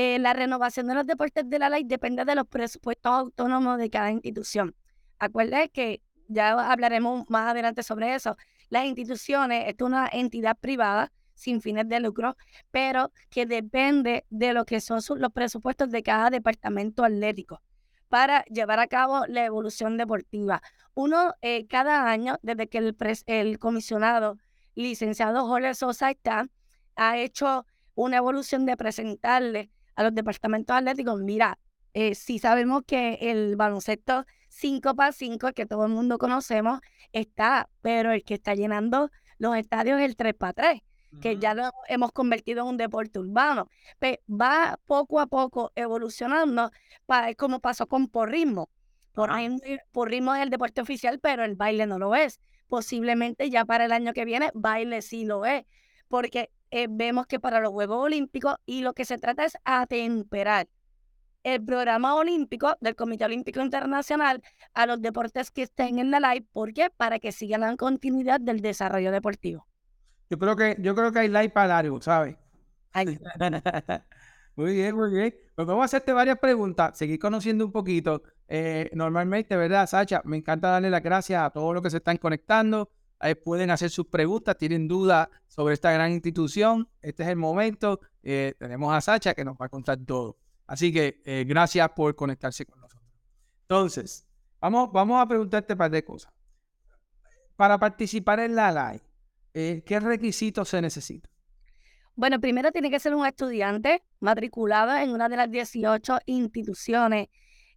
Eh, 0.00 0.20
la 0.20 0.32
renovación 0.32 0.86
de 0.86 0.94
los 0.94 1.04
deportes 1.08 1.50
de 1.50 1.58
la 1.58 1.68
ley 1.68 1.82
depende 1.82 2.24
de 2.24 2.36
los 2.36 2.46
presupuestos 2.46 3.10
autónomos 3.10 3.78
de 3.78 3.90
cada 3.90 4.12
institución. 4.12 4.76
Acuérdense 5.18 5.70
que 5.70 6.02
ya 6.28 6.52
hablaremos 6.70 7.28
más 7.28 7.50
adelante 7.50 7.82
sobre 7.82 8.14
eso. 8.14 8.36
Las 8.68 8.84
instituciones, 8.84 9.64
es 9.66 9.74
una 9.80 10.08
entidad 10.12 10.56
privada 10.56 11.10
sin 11.34 11.60
fines 11.60 11.88
de 11.88 11.98
lucro, 11.98 12.36
pero 12.70 13.10
que 13.28 13.44
depende 13.44 14.24
de 14.30 14.52
lo 14.52 14.64
que 14.64 14.80
son 14.80 15.00
los 15.16 15.32
presupuestos 15.32 15.90
de 15.90 16.04
cada 16.04 16.30
departamento 16.30 17.02
atlético 17.02 17.60
para 18.08 18.44
llevar 18.44 18.78
a 18.78 18.86
cabo 18.86 19.26
la 19.26 19.46
evolución 19.46 19.96
deportiva. 19.96 20.62
Uno, 20.94 21.34
eh, 21.42 21.66
cada 21.66 22.08
año, 22.08 22.38
desde 22.42 22.68
que 22.68 22.78
el, 22.78 22.96
el 23.26 23.58
comisionado 23.58 24.38
licenciado 24.76 25.44
Jorge 25.48 25.74
Sosa 25.74 26.12
está, 26.12 26.48
ha 26.94 27.18
hecho 27.18 27.66
una 27.96 28.18
evolución 28.18 28.64
de 28.64 28.76
presentarle 28.76 29.72
a 29.98 30.04
los 30.04 30.14
departamentos 30.14 30.76
atléticos, 30.76 31.20
mira, 31.20 31.58
eh, 31.92 32.14
sí 32.14 32.38
sabemos 32.38 32.84
que 32.86 33.18
el 33.20 33.56
baloncesto 33.56 34.26
5 34.46 34.94
para 34.94 35.10
5, 35.10 35.52
que 35.54 35.66
todo 35.66 35.86
el 35.86 35.92
mundo 35.92 36.18
conocemos, 36.18 36.78
está, 37.12 37.68
pero 37.82 38.12
el 38.12 38.22
que 38.22 38.34
está 38.34 38.54
llenando 38.54 39.10
los 39.38 39.56
estadios 39.56 39.98
es 39.98 40.06
el 40.06 40.14
3 40.14 40.34
para 40.34 40.52
3, 40.52 40.82
que 41.20 41.38
ya 41.38 41.52
lo 41.52 41.72
hemos 41.88 42.12
convertido 42.12 42.62
en 42.62 42.68
un 42.68 42.76
deporte 42.76 43.18
urbano. 43.18 43.68
Pero 43.98 44.18
pues, 44.24 44.40
va 44.40 44.78
poco 44.86 45.18
a 45.18 45.26
poco 45.26 45.72
evolucionando, 45.74 46.70
para, 47.04 47.34
como 47.34 47.58
pasó 47.58 47.88
con 47.88 48.06
porrismo. 48.06 48.70
Por 49.12 49.30
porrismo 49.90 50.32
es 50.36 50.42
el 50.44 50.50
deporte 50.50 50.80
oficial, 50.80 51.18
pero 51.18 51.44
el 51.44 51.56
baile 51.56 51.86
no 51.88 51.98
lo 51.98 52.14
es. 52.14 52.40
Posiblemente 52.68 53.50
ya 53.50 53.64
para 53.64 53.86
el 53.86 53.90
año 53.90 54.12
que 54.12 54.24
viene, 54.24 54.52
baile 54.54 55.02
sí 55.02 55.24
lo 55.24 55.44
es, 55.44 55.64
porque 56.06 56.52
eh, 56.70 56.86
vemos 56.90 57.26
que 57.26 57.40
para 57.40 57.60
los 57.60 57.72
Juegos 57.72 58.04
Olímpicos 58.04 58.56
y 58.66 58.82
lo 58.82 58.92
que 58.94 59.04
se 59.04 59.18
trata 59.18 59.44
es 59.44 59.56
atemperar 59.64 60.68
el 61.44 61.64
programa 61.64 62.14
olímpico 62.14 62.76
del 62.80 62.96
Comité 62.96 63.24
Olímpico 63.24 63.60
Internacional 63.60 64.42
a 64.74 64.86
los 64.86 65.00
deportes 65.00 65.50
que 65.50 65.62
estén 65.62 65.98
en 65.98 66.10
la 66.10 66.20
live. 66.20 66.46
¿Por 66.52 66.72
qué? 66.72 66.90
Para 66.96 67.18
que 67.18 67.32
sigan 67.32 67.62
la 67.62 67.76
continuidad 67.76 68.40
del 68.40 68.60
desarrollo 68.60 69.12
deportivo. 69.12 69.66
Yo 70.30 70.38
creo 70.38 70.56
que, 70.56 70.76
yo 70.80 70.94
creo 70.94 71.12
que 71.12 71.20
hay 71.20 71.28
live 71.28 71.50
para 71.50 71.68
largo, 71.68 72.00
¿sabes? 72.02 72.36
muy 74.56 74.74
bien, 74.74 74.96
muy 74.96 75.10
bien. 75.10 75.34
Pues 75.54 75.66
vamos 75.66 75.82
a 75.82 75.84
hacerte 75.86 76.12
varias 76.12 76.38
preguntas, 76.38 76.98
seguir 76.98 77.18
conociendo 77.18 77.64
un 77.64 77.72
poquito. 77.72 78.22
Eh, 78.46 78.90
normalmente, 78.92 79.56
¿verdad, 79.56 79.86
Sacha? 79.86 80.20
Me 80.24 80.36
encanta 80.36 80.68
darle 80.68 80.90
las 80.90 81.02
gracias 81.02 81.42
a 81.42 81.50
todos 81.50 81.72
los 81.74 81.82
que 81.82 81.90
se 81.90 81.98
están 81.98 82.18
conectando. 82.18 82.90
Pueden 83.44 83.70
hacer 83.70 83.90
sus 83.90 84.06
preguntas, 84.06 84.56
tienen 84.56 84.88
dudas 84.88 85.28
sobre 85.46 85.74
esta 85.74 85.92
gran 85.92 86.12
institución. 86.12 86.88
Este 87.02 87.22
es 87.22 87.28
el 87.28 87.36
momento. 87.36 88.00
Eh, 88.22 88.54
tenemos 88.58 88.94
a 88.94 89.00
Sacha 89.00 89.34
que 89.34 89.44
nos 89.44 89.56
va 89.56 89.66
a 89.66 89.68
contar 89.68 89.98
todo. 90.06 90.38
Así 90.66 90.92
que 90.92 91.22
eh, 91.24 91.44
gracias 91.46 91.88
por 91.90 92.14
conectarse 92.14 92.64
con 92.66 92.80
nosotros. 92.80 93.10
Entonces, 93.62 94.26
vamos, 94.60 94.90
vamos 94.92 95.20
a 95.20 95.26
preguntarte 95.26 95.72
un 95.72 95.78
par 95.78 95.90
de 95.90 96.04
cosas. 96.04 96.32
Para 97.56 97.78
participar 97.78 98.40
en 98.40 98.54
la 98.54 98.70
live, 98.70 99.82
¿qué 99.84 100.00
requisitos 100.00 100.68
se 100.68 100.80
necesitan? 100.80 101.30
Bueno, 102.18 102.40
primero 102.40 102.72
tiene 102.72 102.90
que 102.90 102.98
ser 102.98 103.14
un 103.14 103.24
estudiante 103.24 104.02
matriculado 104.18 104.96
en 104.96 105.10
una 105.10 105.28
de 105.28 105.36
las 105.36 105.48
18 105.52 106.18
instituciones 106.26 107.28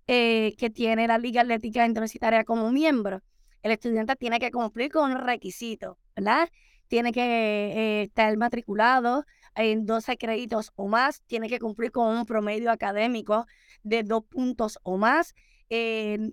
eh, 0.07 0.55
que 0.57 0.71
tiene 0.71 1.07
la 1.07 1.19
Liga 1.19 1.41
Atlética 1.41 1.86
Universitaria 1.86 2.43
como 2.43 2.71
miembro. 2.71 3.21
El 3.62 3.72
estudiante 3.72 4.15
tiene 4.15 4.39
que 4.39 4.51
cumplir 4.51 4.91
con 4.91 5.12
un 5.12 5.18
requisito, 5.18 5.98
¿verdad? 6.15 6.50
Tiene 6.88 7.12
que 7.12 7.22
eh, 7.22 8.01
estar 8.03 8.36
matriculado 8.38 9.25
en 9.56 9.86
12 9.86 10.18
créditos 10.18 10.72
o 10.75 10.88
más, 10.88 11.22
tiene 11.24 11.50
que 11.50 11.60
cumplir 11.60 11.91
con 11.91 12.15
un 12.18 12.25
promedio 12.25 12.72
académico 12.72 13.46
de 13.84 14.03
dos 14.03 14.24
puntos 14.25 14.80
o 14.84 14.98
más 14.98 15.34
eh, 15.70 16.32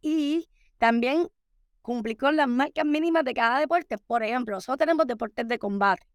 y 0.00 0.48
también 0.78 1.28
cumplir 1.80 2.16
con 2.16 2.36
las 2.36 2.48
marcas 2.48 2.84
mínimas 2.84 3.24
de 3.24 3.34
cada 3.34 3.58
deporte. 3.58 3.98
Por 3.98 4.22
ejemplo, 4.22 4.56
nosotros 4.56 4.78
tenemos 4.78 5.06
deportes 5.06 5.46
de 5.48 5.58
combate 5.58 6.06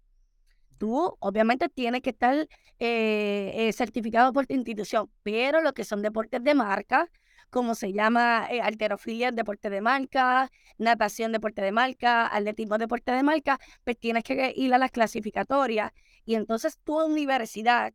tú 0.77 1.15
obviamente 1.19 1.69
tienes 1.69 2.01
que 2.01 2.11
estar 2.11 2.35
eh, 2.79 3.51
eh, 3.55 3.73
certificado 3.73 4.31
por 4.33 4.45
tu 4.45 4.53
institución, 4.53 5.09
pero 5.23 5.61
lo 5.61 5.73
que 5.73 5.83
son 5.83 6.01
deportes 6.01 6.43
de 6.43 6.55
marca, 6.55 7.09
como 7.49 7.75
se 7.75 7.93
llama 7.93 8.47
eh, 8.49 8.61
alterofilia, 8.61 9.31
deporte 9.31 9.69
de 9.69 9.81
marca, 9.81 10.51
natación, 10.77 11.31
deporte 11.31 11.61
de 11.61 11.71
marca, 11.71 12.27
atletismo, 12.27 12.77
deporte 12.77 13.11
de 13.11 13.23
marca, 13.23 13.59
pues 13.83 13.97
tienes 13.97 14.23
que 14.23 14.53
ir 14.55 14.73
a 14.73 14.77
las 14.77 14.91
clasificatorias. 14.91 15.91
Y 16.25 16.35
entonces 16.35 16.77
tu 16.83 16.99
universidad, 17.01 17.93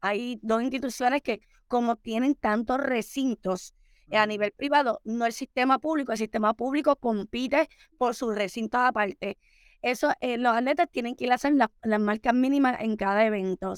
hay 0.00 0.38
dos 0.42 0.62
instituciones 0.62 1.22
que 1.22 1.40
como 1.68 1.96
tienen 1.96 2.34
tantos 2.34 2.78
recintos 2.78 3.74
a 4.12 4.26
nivel 4.26 4.52
privado, 4.52 5.00
no 5.04 5.26
el 5.26 5.32
sistema 5.32 5.78
público, 5.78 6.12
el 6.12 6.18
sistema 6.18 6.54
público 6.54 6.96
compite 6.96 7.68
por 7.98 8.14
sus 8.14 8.34
recintos 8.34 8.80
aparte. 8.80 9.38
Eso, 9.82 10.12
eh, 10.20 10.38
los 10.38 10.54
atletas 10.54 10.88
tienen 10.90 11.14
que 11.14 11.24
ir 11.24 11.32
a 11.32 11.34
hacer 11.34 11.52
las 11.54 12.00
marcas 12.00 12.34
mínimas 12.34 12.80
en 12.80 12.96
cada 12.96 13.24
evento. 13.24 13.74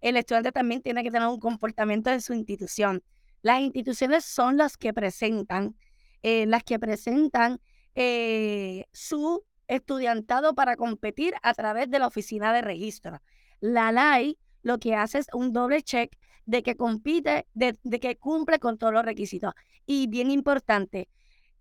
El 0.00 0.16
estudiante 0.16 0.52
también 0.52 0.82
tiene 0.82 1.02
que 1.02 1.10
tener 1.10 1.26
un 1.28 1.40
comportamiento 1.40 2.10
de 2.10 2.20
su 2.20 2.32
institución. 2.32 3.02
Las 3.42 3.60
instituciones 3.60 4.24
son 4.24 4.56
las 4.56 4.76
que 4.76 4.92
presentan, 4.92 5.76
eh, 6.22 6.46
las 6.46 6.64
que 6.64 6.78
presentan 6.78 7.60
eh, 7.94 8.84
su 8.92 9.44
estudiantado 9.66 10.54
para 10.54 10.76
competir 10.76 11.34
a 11.42 11.54
través 11.54 11.90
de 11.90 11.98
la 11.98 12.06
oficina 12.06 12.52
de 12.52 12.62
registro. 12.62 13.20
La 13.60 13.92
LAI 13.92 14.38
lo 14.62 14.78
que 14.78 14.94
hace 14.94 15.18
es 15.18 15.26
un 15.32 15.52
doble 15.52 15.82
check 15.82 16.16
de 16.46 16.62
que 16.62 16.76
compite, 16.76 17.46
de, 17.54 17.76
que 18.00 18.16
cumple 18.16 18.58
con 18.58 18.78
todos 18.78 18.92
los 18.92 19.04
requisitos. 19.04 19.52
Y 19.86 20.06
bien 20.06 20.30
importante, 20.30 21.08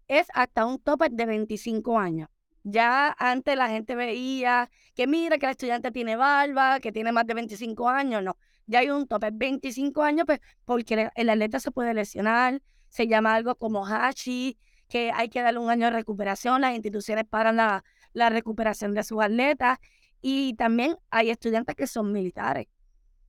es 0.08 0.28
hasta 0.34 0.66
un 0.66 0.80
tope 0.80 1.10
de 1.12 1.26
25 1.26 2.00
años. 2.00 2.30
Ya 2.64 3.16
antes 3.18 3.56
la 3.58 3.70
gente 3.70 3.96
veía 3.96 4.70
que 4.96 5.08
mira 5.08 5.38
que 5.38 5.46
el 5.46 5.52
estudiante 5.52 5.92
tiene 5.92 6.16
barba, 6.16 6.80
que 6.80 6.92
tiene 6.92 7.12
más 7.12 7.26
de 7.26 7.34
25 7.34 7.90
años, 7.90 8.24
no. 8.24 8.38
Ya 8.68 8.80
hay 8.80 8.90
un 8.90 9.08
tope, 9.08 9.30
25 9.34 10.04
años, 10.04 10.26
pues, 10.26 10.40
porque 10.66 11.10
el 11.16 11.30
atleta 11.30 11.60
se 11.60 11.72
puede 11.72 11.94
lesionar, 11.94 12.62
se 12.90 13.08
llama 13.08 13.34
algo 13.36 13.56
como 13.56 13.86
Hashi, 13.86 14.58
que 14.88 15.12
hay 15.14 15.30
que 15.30 15.42
darle 15.42 15.60
un 15.60 15.70
año 15.70 15.86
de 15.86 15.92
recuperación, 15.92 16.62
las 16.62 16.76
instituciones 16.76 17.26
paran 17.26 17.58
la, 17.58 17.84
la 18.14 18.30
recuperación 18.30 18.94
de 18.94 19.04
sus 19.04 19.22
atletas 19.22 19.80
y 20.22 20.56
también 20.56 20.98
hay 21.10 21.30
estudiantes 21.30 21.76
que 21.76 21.88
son 21.88 22.12
militares, 22.12 22.68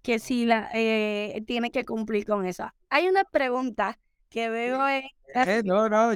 que 0.02 0.18
sí 0.18 0.46
la, 0.46 0.70
eh, 0.74 1.42
tienen 1.46 1.70
que 1.70 1.84
cumplir 1.84 2.26
con 2.26 2.46
eso. 2.46 2.70
Hay 2.88 3.08
una 3.08 3.24
pregunta 3.24 3.98
que 4.28 4.48
veo 4.48 4.88
en... 4.88 5.04
Eh, 5.34 5.62
no, 5.64 5.88
no, 5.88 6.12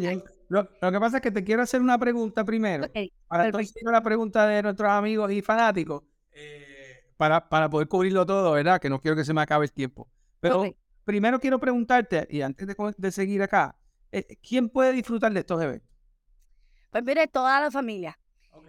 lo, 0.49 0.69
que 0.69 1.01
pasa 1.01 1.17
es 1.17 1.23
que 1.23 1.31
te 1.31 1.45
quiero 1.45 1.63
hacer 1.63 1.81
una 1.81 1.99
pregunta 1.99 2.45
primero. 2.45 2.87
para 3.27 3.47
entonces 3.47 3.75
la 3.85 4.03
pregunta 4.03 4.47
de 4.47 4.63
nuestros 4.63 4.91
amigos 4.91 5.33
y 5.33 5.41
fanáticos 5.41 6.03
eh, 6.33 6.72
para, 7.23 7.49
para 7.49 7.71
poder 7.71 7.87
cubrirlo 7.87 8.27
todo, 8.27 8.51
¿verdad? 8.51 8.81
Que 8.81 8.91
no 8.91 8.99
quiero 8.99 9.17
que 9.17 9.25
se 9.25 9.33
me 9.33 9.41
acabe 9.41 9.65
el 9.65 9.73
tiempo. 9.73 10.09
Pero 10.41 10.75
primero 11.05 11.39
quiero 11.39 11.61
preguntarte, 11.61 12.27
y 12.29 12.43
antes 12.43 12.67
de, 12.97 13.13
seguir 13.13 13.41
acá, 13.45 13.77
eh, 14.11 14.27
¿quién 14.43 14.69
puede 14.69 14.91
disfrutar 14.91 15.33
de 15.33 15.39
estos 15.39 15.63
eventos? 15.63 15.89
Pues 16.91 17.05
mire, 17.05 17.29
toda 17.29 17.61
la 17.61 17.71
familia. 17.71 18.19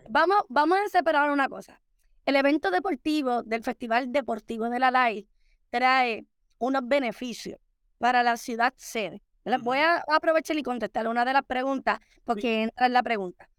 Vamos, 0.08 0.38
vamos 0.50 0.78
a 0.86 0.90
separar 0.90 1.32
una 1.32 1.50
cosa. 1.50 1.82
El 2.28 2.36
evento 2.36 2.70
deportivo 2.70 3.42
del 3.42 3.64
Festival 3.64 4.12
Deportivo 4.12 4.70
de 4.70 4.78
la 4.78 4.92
LAI 4.92 5.28
trae 5.72 6.28
unos 6.60 6.88
beneficios 6.88 7.58
para 7.98 8.22
la 8.22 8.38
ciudad 8.38 8.72
sede. 8.78 9.24
Voy 9.64 9.80
a 9.80 10.06
aprovechar 10.10 10.60
y 10.60 10.62
contestar 10.62 11.08
una 11.08 11.26
de 11.26 11.34
las 11.34 11.44
preguntas, 11.44 11.98
porque 12.24 12.62
entra 12.62 12.86
en 12.86 12.94
la 12.94 13.02
pregunta. 13.02 13.50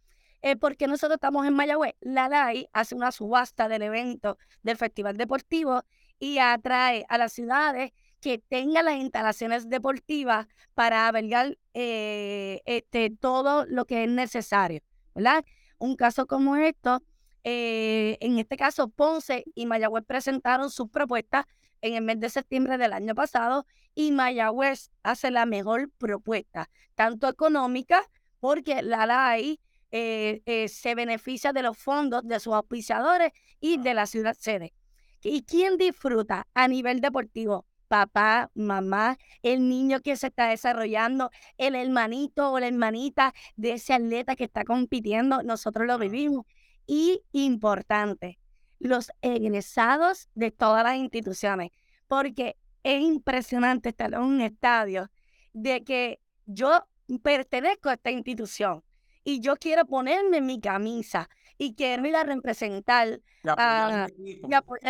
Eh, 0.45 0.57
¿Por 0.57 0.77
qué 0.77 0.87
nosotros 0.87 1.15
estamos 1.15 1.47
en 1.47 1.55
Mayagüez? 1.55 1.95
La 2.03 2.29
LAI 2.29 2.69
hace 2.75 2.95
una 2.95 3.13
subasta 3.13 3.67
del 3.67 3.81
evento 3.81 4.37
del 4.63 4.77
Festival 4.77 5.17
Deportivo 5.17 5.85
y 6.19 6.37
atrae 6.37 7.07
a 7.09 7.17
las 7.17 7.33
ciudades 7.33 7.93
que 8.21 8.37
tengan 8.37 8.85
las 8.85 8.97
instalaciones 8.97 9.71
deportivas 9.71 10.47
para 10.75 11.09
albergar 11.09 11.57
eh, 11.73 12.61
este, 12.67 13.09
todo 13.09 13.65
lo 13.65 13.87
que 13.87 14.05
es 14.05 14.11
necesario, 14.11 14.83
¿verdad? 15.15 15.47
Un 15.79 15.97
caso 15.97 16.27
como 16.27 16.57
esto, 16.57 17.03
eh, 17.43 18.19
en 18.21 18.39
este 18.39 18.59
caso 18.59 18.89
Ponce 18.89 19.45
y 19.55 19.65
Mayagüez 19.65 20.05
presentaron 20.05 20.69
sus 20.69 20.91
propuestas 20.91 21.47
en 21.81 21.95
el 21.95 22.03
mes 22.03 22.21
de 22.21 22.29
septiembre 22.29 22.77
del 22.77 22.93
año 22.93 23.15
pasado 23.15 23.65
y 23.95 24.13
Mayagüez 24.13 24.91
hace 25.05 25.31
la 25.31 25.47
mejor 25.47 25.91
propuesta, 25.97 26.69
tanto 26.95 27.31
económica, 27.31 28.03
porque 28.41 28.83
la 28.83 29.07
LAI 29.07 29.59
eh, 29.97 30.43
eh, 30.47 30.67
se 30.67 30.97
beneficia 30.97 31.53
de 31.53 31.63
los 31.63 31.79
fondos 31.79 32.27
de 32.27 32.41
sus 32.41 32.53
auspiciadores 32.53 33.31
y 33.61 33.77
de 33.77 33.95
la 33.95 34.07
ciudad 34.07 34.35
sede. 34.37 34.75
¿Y 35.23 35.43
quién 35.45 35.77
disfruta 35.77 36.49
a 36.53 36.67
nivel 36.67 37.01
deportivo? 37.01 37.65
Papá, 37.87 38.51
mamá, 38.55 39.17
el 39.43 39.69
niño 39.69 40.01
que 40.01 40.17
se 40.17 40.27
está 40.27 40.49
desarrollando, 40.49 41.31
el 41.59 41.77
hermanito 41.77 42.51
o 42.51 42.59
la 42.59 42.67
hermanita 42.67 43.35
de 43.55 43.75
ese 43.75 43.95
atleta 43.95 44.35
que 44.35 44.43
está 44.43 44.65
compitiendo, 44.65 45.45
nosotros 45.45 45.87
lo 45.87 45.97
vivimos. 45.97 46.45
Y 46.89 47.23
importante, 47.31 48.41
los 48.81 49.13
egresados 49.23 50.29
de 50.35 50.51
todas 50.51 50.83
las 50.83 50.97
instituciones, 50.97 51.71
porque 52.09 52.57
es 52.83 53.01
impresionante 53.01 53.91
estar 53.91 54.13
en 54.13 54.23
un 54.23 54.41
estadio 54.41 55.09
de 55.53 55.85
que 55.85 56.19
yo 56.47 56.85
pertenezco 57.23 57.91
a 57.91 57.95
esta 57.95 58.11
institución 58.11 58.83
y 59.25 59.41
yo 59.41 59.57
quiero 59.57 59.87
ponerme 59.87 60.41
mi 60.41 60.61
camisa 60.61 61.29
y 61.59 61.75
quiero 61.75 62.07
ir 62.07 62.15
a 62.17 62.25
representar 62.25 63.21
a, 63.45 64.07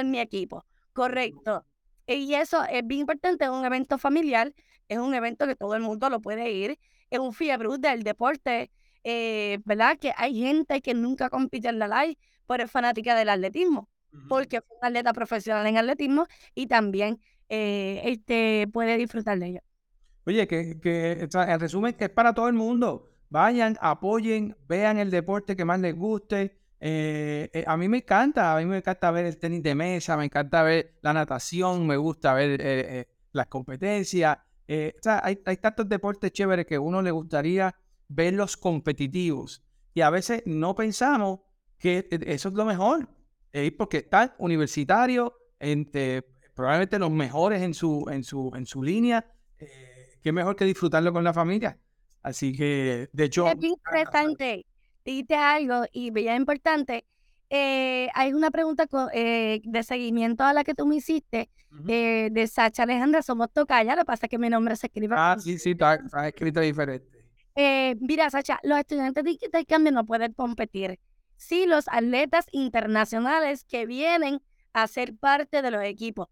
mi 0.05 0.21
equipo. 0.21 0.65
Correcto. 0.93 1.65
Y 2.07 2.35
eso 2.35 2.65
es 2.65 2.87
bien 2.87 3.03
importante, 3.03 3.45
es 3.45 3.51
un 3.51 3.65
evento 3.65 3.97
familiar, 3.97 4.53
es 4.89 4.99
un 4.99 5.15
evento 5.15 5.47
que 5.47 5.57
todo 5.57 5.75
el 5.75 5.83
mundo 5.83 6.11
lo 6.11 6.21
puede 6.21 6.51
ir, 6.51 6.79
es 7.11 7.19
un 7.19 7.33
fiebre 7.33 7.69
del 7.79 8.03
deporte, 8.03 8.71
eh, 9.05 9.59
¿verdad? 9.65 9.99
Que 9.99 10.13
hay 10.17 10.39
gente 10.39 10.83
que 10.83 10.95
nunca 10.95 11.31
compite 11.31 11.69
en 11.69 11.79
la 11.79 11.89
live, 11.89 12.19
pero 12.47 12.65
es 12.65 12.71
fanática 12.71 13.15
del 13.15 13.31
atletismo, 13.31 13.89
porque 14.29 14.61
fue 14.61 14.77
un 14.81 14.87
atleta 14.87 15.13
profesional 15.13 15.67
en 15.67 15.79
atletismo 15.79 16.27
y 16.55 16.67
también 16.67 17.21
eh, 17.49 18.03
este, 18.05 18.69
puede 18.73 18.99
disfrutar 18.99 19.39
de 19.39 19.47
ello. 19.47 19.61
Oye, 20.27 20.47
que, 20.47 20.81
que 20.81 21.29
en 21.33 21.61
resumen, 21.61 21.95
es 21.99 22.11
para 22.11 22.35
todo 22.35 22.49
el 22.49 22.55
mundo. 22.55 23.14
Vayan, 23.31 23.77
apoyen, 23.81 24.57
vean 24.69 24.99
el 24.99 25.11
deporte 25.11 25.57
que 25.57 25.65
más 25.65 25.81
les 25.81 25.97
guste. 25.97 26.59
Eh, 26.81 27.51
eh, 27.53 27.65
a 27.67 27.77
mí 27.77 27.89
me 27.89 27.99
encanta, 27.99 28.55
a 28.55 28.59
mí 28.59 28.67
me 28.67 28.79
encanta 28.79 29.11
ver 29.11 29.27
el 29.27 29.39
tenis 29.39 29.63
de 29.63 29.75
mesa, 29.75 30.17
me 30.17 30.25
encanta 30.25 30.63
ver 30.63 30.99
la 31.03 31.13
natación, 31.13 31.87
me 31.87 31.97
gusta 31.97 32.35
ver 32.35 33.09
las 33.33 33.47
competencias. 33.47 34.39
hay, 34.69 35.43
hay 35.45 35.57
tantos 35.57 35.89
deportes 35.89 36.33
chéveres 36.33 36.67
que 36.67 36.79
uno 36.79 37.03
le 37.03 37.11
gustaría 37.11 37.75
verlos 38.09 38.57
competitivos. 38.57 39.65
Y 39.95 40.03
a 40.03 40.11
veces 40.11 40.43
no 40.47 40.75
pensamos 40.75 41.41
que 41.79 42.07
eso 42.11 42.49
es 42.49 42.55
lo 42.55 42.65
mejor, 42.65 43.09
porque 43.77 43.99
están 43.99 44.33
universitarios, 44.39 45.33
entre, 45.59 46.23
probablemente 46.55 46.99
los 46.99 47.11
mejores 47.11 47.63
en 47.63 47.75
su, 47.75 48.07
en 48.11 48.25
su, 48.25 48.53
en 48.55 48.67
su 48.67 48.83
línea. 48.83 49.25
Eh, 49.59 50.19
qué 50.23 50.33
mejor 50.33 50.57
que 50.57 50.65
disfrutarlo 50.65 51.13
con 51.13 51.25
la 51.25 51.33
familia. 51.33 51.79
Así 52.25 52.55
que, 52.55 53.11
de 53.13 53.25
hecho... 53.25 53.47
Es 53.47 53.63
interesante, 53.63 54.65
dijiste 55.05 55.35
algo 55.35 55.85
y 55.93 56.11
bien 56.11 56.37
importante. 56.37 57.05
eh, 57.51 58.09
hay 58.15 58.33
una 58.33 58.51
pregunta 58.51 58.89
eh, 59.13 59.61
de 59.63 59.83
seguimiento 59.83 60.43
a 60.43 60.55
la 60.55 60.65
que 60.65 60.75
tú 60.75 60.87
me 60.87 60.97
hiciste 60.97 61.51
eh, 61.87 62.31
de 62.33 62.47
Sacha 62.47 62.85
Alejandra. 62.85 63.21
Somos 63.21 63.53
tocaya, 63.53 63.95
lo 63.95 64.01
que 64.01 64.07
pasa 64.07 64.25
es 64.25 64.31
que 64.31 64.39
mi 64.39 64.49
nombre 64.49 64.75
se 64.75 64.87
escribe. 64.87 65.15
Ah, 65.19 65.37
sí, 65.39 65.59
sí, 65.59 65.73
está, 65.73 66.01
escrito 66.27 66.61
diferente. 66.61 67.07
mira, 68.01 68.31
Sacha, 68.31 68.59
los 68.63 68.79
estudiantes 68.79 69.23
de 69.23 69.33
intercambio 69.33 69.93
no 69.93 70.07
pueden 70.07 70.33
competir. 70.33 70.99
Sí, 71.37 71.67
los 71.67 71.89
atletas 71.89 72.47
internacionales 72.53 73.65
que 73.65 73.85
vienen 73.85 74.41
a 74.73 74.87
ser 74.87 75.15
parte 75.15 75.61
de 75.61 75.71
los 75.71 75.85
equipos. 75.85 76.29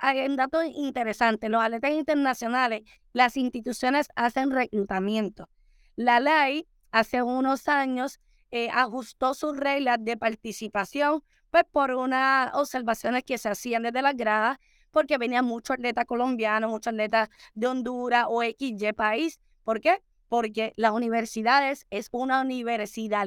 Hay 0.00 0.26
un 0.26 0.36
dato 0.36 0.62
interesante, 0.62 1.48
los 1.48 1.62
atletas 1.62 1.90
internacionales, 1.92 2.82
las 3.12 3.36
instituciones 3.36 4.08
hacen 4.14 4.50
reclutamiento. 4.50 5.48
La 5.96 6.20
ley 6.20 6.66
hace 6.90 7.22
unos 7.22 7.68
años 7.68 8.20
eh, 8.50 8.68
ajustó 8.72 9.34
sus 9.34 9.56
reglas 9.56 9.98
de 10.00 10.16
participación, 10.16 11.22
pues 11.50 11.64
por 11.70 11.90
unas 11.90 12.54
observaciones 12.54 13.24
que 13.24 13.38
se 13.38 13.48
hacían 13.48 13.82
desde 13.82 14.02
las 14.02 14.16
gradas, 14.16 14.58
porque 14.90 15.18
venían 15.18 15.44
muchos 15.44 15.74
atletas 15.74 16.06
colombianos, 16.06 16.70
muchos 16.70 16.92
atletas 16.92 17.28
de 17.54 17.66
Honduras 17.66 18.26
o 18.28 18.42
XY 18.42 18.92
país. 18.94 19.40
¿Por 19.64 19.80
qué? 19.80 20.02
Porque 20.28 20.72
las 20.76 20.92
universidades 20.92 21.86
es 21.90 22.08
una 22.12 22.40
universidad, 22.40 23.26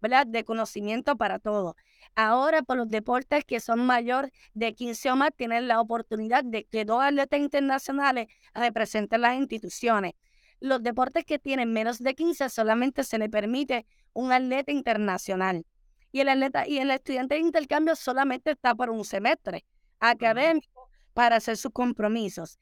¿verdad? 0.00 0.26
De 0.26 0.44
conocimiento 0.44 1.16
para 1.16 1.38
todos. 1.38 1.74
Ahora, 2.14 2.62
por 2.62 2.76
los 2.76 2.88
deportes 2.88 3.44
que 3.44 3.60
son 3.60 3.84
mayor 3.84 4.30
de 4.54 4.74
15 4.74 5.10
o 5.10 5.16
más, 5.16 5.30
tienen 5.36 5.68
la 5.68 5.80
oportunidad 5.80 6.44
de 6.44 6.64
que 6.64 6.84
dos 6.84 7.02
atletas 7.02 7.40
internacionales 7.40 8.28
representen 8.54 9.20
las 9.20 9.36
instituciones. 9.36 10.12
Los 10.60 10.82
deportes 10.82 11.24
que 11.24 11.38
tienen 11.38 11.72
menos 11.72 11.98
de 11.98 12.14
15 12.14 12.48
solamente 12.48 13.04
se 13.04 13.18
le 13.18 13.28
permite 13.28 13.86
un 14.12 14.32
atleta 14.32 14.72
internacional. 14.72 15.66
Y 16.12 16.20
el 16.20 16.28
atleta 16.28 16.66
y 16.66 16.78
el 16.78 16.90
estudiante 16.90 17.34
de 17.34 17.40
intercambio 17.40 17.96
solamente 17.96 18.52
está 18.52 18.74
por 18.74 18.90
un 18.90 19.04
semestre 19.04 19.64
académico 19.98 20.88
para 21.12 21.36
hacer 21.36 21.56
sus 21.56 21.72
compromisos. 21.72 22.58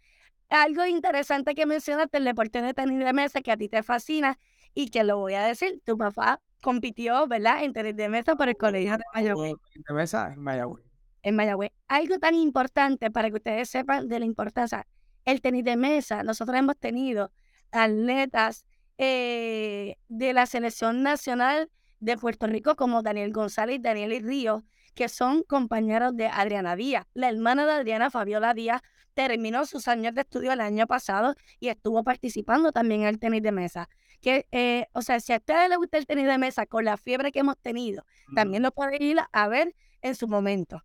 Algo 0.48 0.84
interesante 0.86 1.54
que 1.54 1.66
mencionaste, 1.66 2.18
el 2.18 2.24
deporte 2.24 2.60
de 2.62 2.74
tenis 2.74 2.98
de 2.98 3.12
mesa 3.12 3.40
que 3.40 3.52
a 3.52 3.56
ti 3.56 3.68
te 3.68 3.82
fascina 3.82 4.38
y 4.74 4.88
que 4.90 5.04
lo 5.04 5.18
voy 5.18 5.34
a 5.34 5.44
decir, 5.44 5.80
tu 5.84 5.96
papá 5.96 6.40
compitió, 6.62 7.26
¿verdad? 7.26 7.62
En 7.64 7.74
tenis 7.74 7.94
de 7.96 8.08
mesa 8.08 8.34
por 8.36 8.48
el 8.48 8.56
colegio 8.56 8.96
de 8.96 9.04
Mayagüez. 9.12 9.54
De 9.74 9.94
mesa 9.94 10.32
en 10.32 10.40
Mayagüez. 10.40 10.84
En 11.22 11.36
Mayagüez. 11.36 11.72
Algo 11.88 12.18
tan 12.18 12.34
importante 12.34 13.10
para 13.10 13.28
que 13.28 13.36
ustedes 13.36 13.68
sepan 13.68 14.08
de 14.08 14.18
la 14.20 14.24
importancia. 14.24 14.86
El 15.26 15.42
tenis 15.42 15.64
de 15.64 15.76
mesa, 15.76 16.22
nosotros 16.22 16.56
hemos 16.56 16.78
tenido 16.78 17.30
atletas 17.70 18.64
eh, 18.96 19.96
de 20.08 20.32
la 20.32 20.46
selección 20.46 21.02
nacional 21.02 21.70
de 22.00 22.16
Puerto 22.16 22.46
Rico 22.46 22.76
como 22.76 23.02
Daniel 23.02 23.32
González 23.32 23.76
y 23.76 23.78
Daniel 23.78 24.22
Ríos, 24.22 24.62
que 24.94 25.08
son 25.08 25.42
compañeros 25.42 26.16
de 26.16 26.26
Adriana 26.26 26.76
Díaz. 26.76 27.06
La 27.14 27.28
hermana 27.28 27.66
de 27.66 27.72
Adriana, 27.72 28.10
Fabiola 28.10 28.54
Díaz, 28.54 28.82
terminó 29.14 29.66
sus 29.66 29.88
años 29.88 30.14
de 30.14 30.22
estudio 30.22 30.52
el 30.52 30.60
año 30.60 30.86
pasado 30.86 31.34
y 31.60 31.68
estuvo 31.68 32.02
participando 32.04 32.72
también 32.72 33.02
en 33.02 33.08
el 33.08 33.18
tenis 33.18 33.42
de 33.42 33.52
mesa. 33.52 33.88
Que, 34.22 34.46
eh, 34.52 34.86
o 34.92 35.02
sea, 35.02 35.20
si 35.20 35.32
a 35.32 35.36
ustedes 35.36 35.68
les 35.68 35.76
gusta 35.76 35.98
el 35.98 36.06
tenis 36.06 36.26
de 36.26 36.38
mesa 36.38 36.64
con 36.64 36.84
la 36.84 36.96
fiebre 36.96 37.32
que 37.32 37.40
hemos 37.40 37.58
tenido, 37.58 38.04
también 38.34 38.62
lo 38.62 38.70
pueden 38.70 39.02
ir 39.02 39.18
a 39.32 39.48
ver 39.48 39.74
en 40.00 40.14
su 40.14 40.28
momento. 40.28 40.82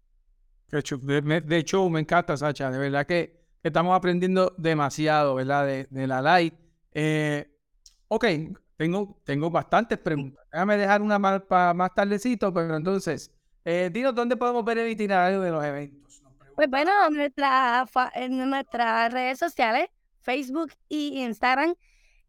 De 0.70 1.58
hecho, 1.58 1.90
me 1.90 2.00
encanta, 2.00 2.36
Sacha. 2.36 2.70
De 2.72 2.78
verdad 2.78 3.06
que, 3.06 3.38
estamos 3.64 3.96
aprendiendo 3.96 4.54
demasiado, 4.58 5.36
¿verdad? 5.36 5.66
De, 5.66 5.88
de 5.90 6.08
la 6.08 6.22
light. 6.22 6.54
Eh, 6.94 7.50
ok, 8.08 8.26
tengo, 8.76 9.22
tengo 9.24 9.50
bastantes 9.50 9.98
preguntas. 9.98 10.46
Déjame 10.52 10.78
dejar 10.78 11.02
una 11.02 11.20
más, 11.20 11.42
para 11.42 11.74
más 11.74 11.94
tardecito, 11.94 12.54
pero 12.54 12.76
entonces, 12.76 13.32
eh, 13.66 13.90
dinos 13.92 14.16
dónde 14.16 14.38
podemos 14.38 14.64
ver 14.64 14.80
el 14.80 14.90
itinerario 14.90 15.42
de 15.42 15.52
los 15.52 15.64
eventos. 15.64 16.22
Pues 16.56 16.70
bueno, 16.70 16.92
nuestra, 17.12 17.86
en 18.16 18.50
nuestras 18.50 19.14
redes 19.14 19.38
sociales, 19.38 19.90
Facebook 20.22 20.72
y 20.90 21.22
Instagram, 21.24 21.76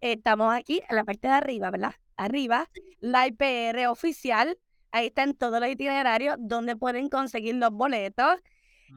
estamos 0.01 0.55
aquí 0.55 0.83
en 0.89 0.97
la 0.97 1.05
parte 1.05 1.29
de 1.29 1.35
arriba, 1.35 1.71
¿verdad? 1.71 1.95
Arriba, 2.17 2.69
la 3.01 3.27
IPR 3.27 3.87
oficial. 3.89 4.59
Ahí 4.91 5.09
están 5.09 5.35
todos 5.35 5.61
los 5.61 5.69
itinerarios 5.69 6.37
donde 6.39 6.77
pueden 6.77 7.09
conseguir 7.09 7.55
los 7.57 7.71
boletos. 7.71 8.37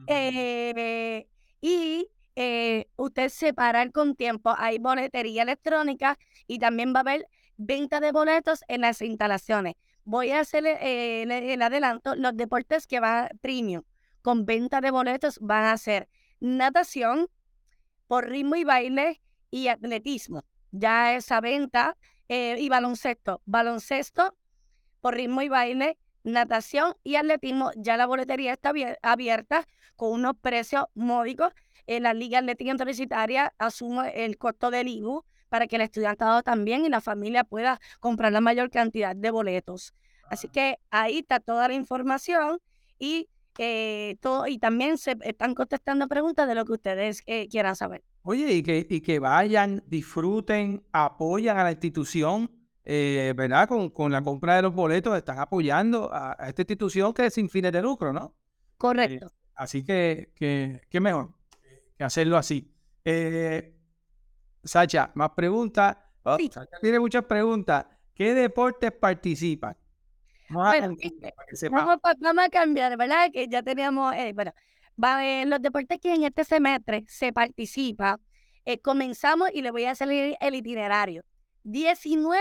Eh, 0.06 1.26
y 1.60 2.08
eh, 2.34 2.86
usted 2.96 3.28
separar 3.28 3.92
con 3.92 4.16
tiempo. 4.16 4.54
Hay 4.56 4.78
boletería 4.78 5.42
electrónica 5.42 6.18
y 6.46 6.58
también 6.58 6.94
va 6.94 6.98
a 6.98 7.00
haber 7.00 7.26
venta 7.56 8.00
de 8.00 8.12
boletos 8.12 8.64
en 8.68 8.82
las 8.82 9.02
instalaciones. 9.02 9.74
Voy 10.04 10.30
a 10.30 10.40
hacer 10.40 10.64
eh, 10.66 11.22
el, 11.22 11.62
adelanto. 11.62 12.16
Los 12.16 12.36
deportes 12.36 12.86
que 12.86 13.00
van 13.00 13.28
premium 13.40 13.82
con 14.22 14.46
venta 14.46 14.80
de 14.80 14.90
boletos 14.90 15.38
van 15.40 15.64
a 15.64 15.76
ser 15.76 16.08
natación 16.40 17.28
por 18.06 18.28
ritmo 18.28 18.56
y 18.56 18.64
baile 18.64 19.20
y 19.50 19.68
atletismo. 19.68 20.44
Ya 20.72 21.14
esa 21.14 21.40
venta 21.40 21.96
eh, 22.28 22.56
y 22.58 22.68
baloncesto. 22.68 23.40
Baloncesto 23.44 24.36
por 25.00 25.14
ritmo 25.14 25.42
y 25.42 25.48
baile, 25.48 25.98
natación 26.24 26.94
y 27.04 27.14
atletismo. 27.16 27.70
Ya 27.76 27.96
la 27.96 28.06
boletería 28.06 28.52
está 28.52 28.72
abierta 29.02 29.66
con 29.96 30.12
unos 30.12 30.34
precios 30.40 30.86
módicos 30.94 31.52
la 31.86 32.14
Liga 32.14 32.38
Atlética 32.38 32.72
Universitaria 32.72 33.52
asume 33.58 34.24
el 34.24 34.38
costo 34.38 34.70
del 34.70 34.88
IBU 34.88 35.24
para 35.48 35.66
que 35.66 35.76
el 35.76 35.82
estudiantado 35.82 36.42
también 36.42 36.84
y 36.84 36.88
la 36.88 37.00
familia 37.00 37.44
pueda 37.44 37.80
comprar 38.00 38.32
la 38.32 38.40
mayor 38.40 38.70
cantidad 38.70 39.14
de 39.14 39.30
boletos. 39.30 39.94
Así 40.30 40.46
ah. 40.48 40.50
que 40.52 40.78
ahí 40.90 41.18
está 41.18 41.40
toda 41.40 41.68
la 41.68 41.74
información 41.74 42.60
y 42.98 43.28
eh, 43.58 44.16
todo, 44.20 44.46
y 44.46 44.58
también 44.58 44.98
se 44.98 45.16
están 45.22 45.54
contestando 45.54 46.08
preguntas 46.08 46.48
de 46.48 46.54
lo 46.54 46.64
que 46.64 46.72
ustedes 46.72 47.22
eh, 47.26 47.48
quieran 47.48 47.76
saber. 47.76 48.02
Oye, 48.22 48.52
y 48.52 48.62
que, 48.62 48.86
y 48.88 49.00
que 49.00 49.18
vayan, 49.18 49.82
disfruten, 49.86 50.84
apoyan 50.92 51.58
a 51.58 51.64
la 51.64 51.72
institución, 51.72 52.50
eh, 52.84 53.32
¿verdad? 53.36 53.68
Con, 53.68 53.90
con, 53.90 54.12
la 54.12 54.22
compra 54.22 54.56
de 54.56 54.62
los 54.62 54.74
boletos 54.74 55.16
están 55.16 55.38
apoyando 55.38 56.10
a, 56.12 56.36
esta 56.48 56.62
institución 56.62 57.12
que 57.12 57.26
es 57.26 57.34
sin 57.34 57.48
fines 57.48 57.72
de 57.72 57.82
lucro, 57.82 58.12
¿no? 58.12 58.34
Correcto. 58.78 59.32
así 59.54 59.84
que, 59.84 60.32
que, 60.34 60.80
que 60.88 61.00
mejor 61.00 61.30
hacerlo 62.02 62.36
así. 62.36 62.70
Eh, 63.04 63.74
Sacha, 64.64 65.10
más 65.14 65.30
preguntas. 65.30 65.96
Oh, 66.24 66.36
Sacha 66.50 66.78
tiene 66.80 67.00
muchas 67.00 67.24
preguntas. 67.24 67.86
¿Qué 68.14 68.34
deportes 68.34 68.92
participan? 68.92 69.76
Vamos, 71.70 71.98
a, 72.02 72.48
cambiar, 72.48 72.96
¿verdad? 72.96 73.30
Que 73.32 73.48
ya 73.48 73.62
teníamos, 73.62 74.14
eh, 74.14 74.32
bueno, 74.34 74.52
va, 75.02 75.44
los 75.44 75.60
deportes 75.60 75.98
que 76.00 76.14
en 76.14 76.24
este 76.24 76.44
semestre 76.44 77.04
se 77.08 77.32
participa, 77.32 78.20
eh, 78.64 78.78
comenzamos 78.78 79.50
y 79.52 79.62
le 79.62 79.70
voy 79.70 79.84
a 79.84 79.92
hacer 79.92 80.36
el, 80.40 80.54
itinerario. 80.54 81.24
19 81.64 82.40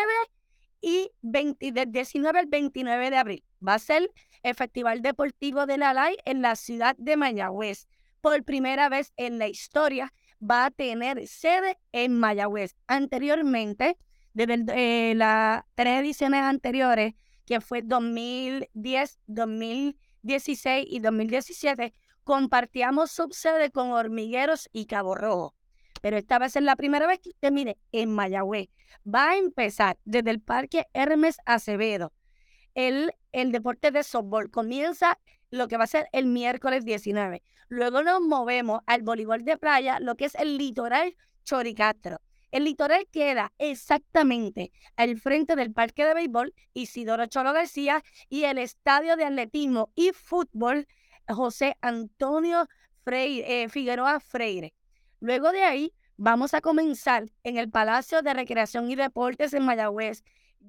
y 0.82 1.12
20, 1.22 1.72
del 1.72 1.92
19 1.92 2.40
al 2.40 2.48
29 2.48 3.10
de 3.10 3.18
abril 3.18 3.44
va 3.66 3.76
a 3.76 3.80
ser 3.80 4.12
el 4.44 4.56
Festival 4.56 5.02
Deportivo 5.02 5.66
de 5.68 5.78
la 5.78 5.94
LAI 5.94 6.18
en 6.26 6.42
la 6.42 6.56
ciudad 6.56 6.96
de 6.98 7.18
Mayagüez 7.18 7.88
por 8.22 8.44
primera 8.44 8.88
vez 8.90 9.14
en 9.18 9.40
la 9.40 9.48
historia 9.48 10.14
va 10.42 10.66
a 10.66 10.72
tener 10.72 11.28
sede 11.28 11.78
en 11.92 12.18
Mayagüez. 12.20 12.76
Anteriormente, 12.88 13.98
desde 14.34 14.64
eh, 15.12 15.16
las 15.16 15.64
tres 15.76 16.00
ediciones 16.00 16.42
anteriores, 16.42 17.14
que 17.46 17.62
fue 17.62 17.82
2010, 17.82 19.20
2016 19.28 20.86
y 20.90 21.00
2017, 21.00 21.94
compartíamos 22.24 23.12
subsede 23.12 23.72
con 23.72 23.92
Hormigueros 23.92 24.70
y 24.72 24.86
Cabo 24.86 25.16
Rojo. 25.16 25.56
Pero 26.02 26.18
esta 26.18 26.40
vez 26.40 26.56
es 26.56 26.64
la 26.64 26.76
primera 26.76 27.08
vez 27.08 27.20
que 27.20 27.30
usted 27.30 27.52
mire 27.52 27.78
en 27.92 28.12
Mayagüez. 28.14 28.70
Va 29.08 29.32
a 29.32 29.38
empezar 29.38 29.98
desde 30.04 30.32
el 30.32 30.42
Parque 30.42 30.88
Hermes 30.94 31.38
Acevedo. 31.46 32.12
El, 32.74 33.12
el 33.32 33.52
deporte 33.52 33.92
de 33.92 34.04
softball 34.04 34.50
comienza 34.50 35.20
lo 35.52 35.68
que 35.68 35.78
va 35.78 35.84
a 35.84 35.88
ser 35.88 36.08
el 36.12 36.26
miércoles 36.26 36.86
19. 36.86 37.44
Luego 37.68 38.02
nos 38.04 38.22
movemos 38.22 38.82
al 38.88 39.04
voleibol 39.04 39.44
de 39.44 39.58
playa, 39.58 40.00
lo 40.00 40.16
que 40.16 40.26
es 40.26 40.36
el 40.36 40.58
litoral 40.58 41.16
Choricastro. 41.44 42.20
El 42.52 42.66
litoral 42.66 43.08
queda 43.12 43.54
exactamente 43.58 44.72
al 44.98 45.18
frente 45.18 45.56
del 45.56 45.72
parque 45.72 46.06
de 46.06 46.14
béisbol 46.14 46.54
Isidoro 46.74 47.26
Cholo 47.28 47.54
García 47.54 48.04
y 48.30 48.44
el 48.44 48.58
estadio 48.58 49.16
de 49.16 49.26
atletismo 49.26 49.92
y 49.96 50.12
fútbol 50.12 50.88
José 51.28 51.78
Antonio 51.82 52.68
eh, 53.06 53.70
Figueroa 53.70 54.20
Freire. 54.20 54.74
Luego 55.22 55.52
de 55.52 55.64
ahí 55.64 55.94
vamos 56.18 56.54
a 56.54 56.62
comenzar 56.62 57.26
en 57.44 57.58
el 57.58 57.70
Palacio 57.70 58.22
de 58.22 58.34
Recreación 58.34 58.92
y 58.92 58.96
Deportes 58.96 59.54
en 59.54 59.66
Mayagüez 59.66 60.24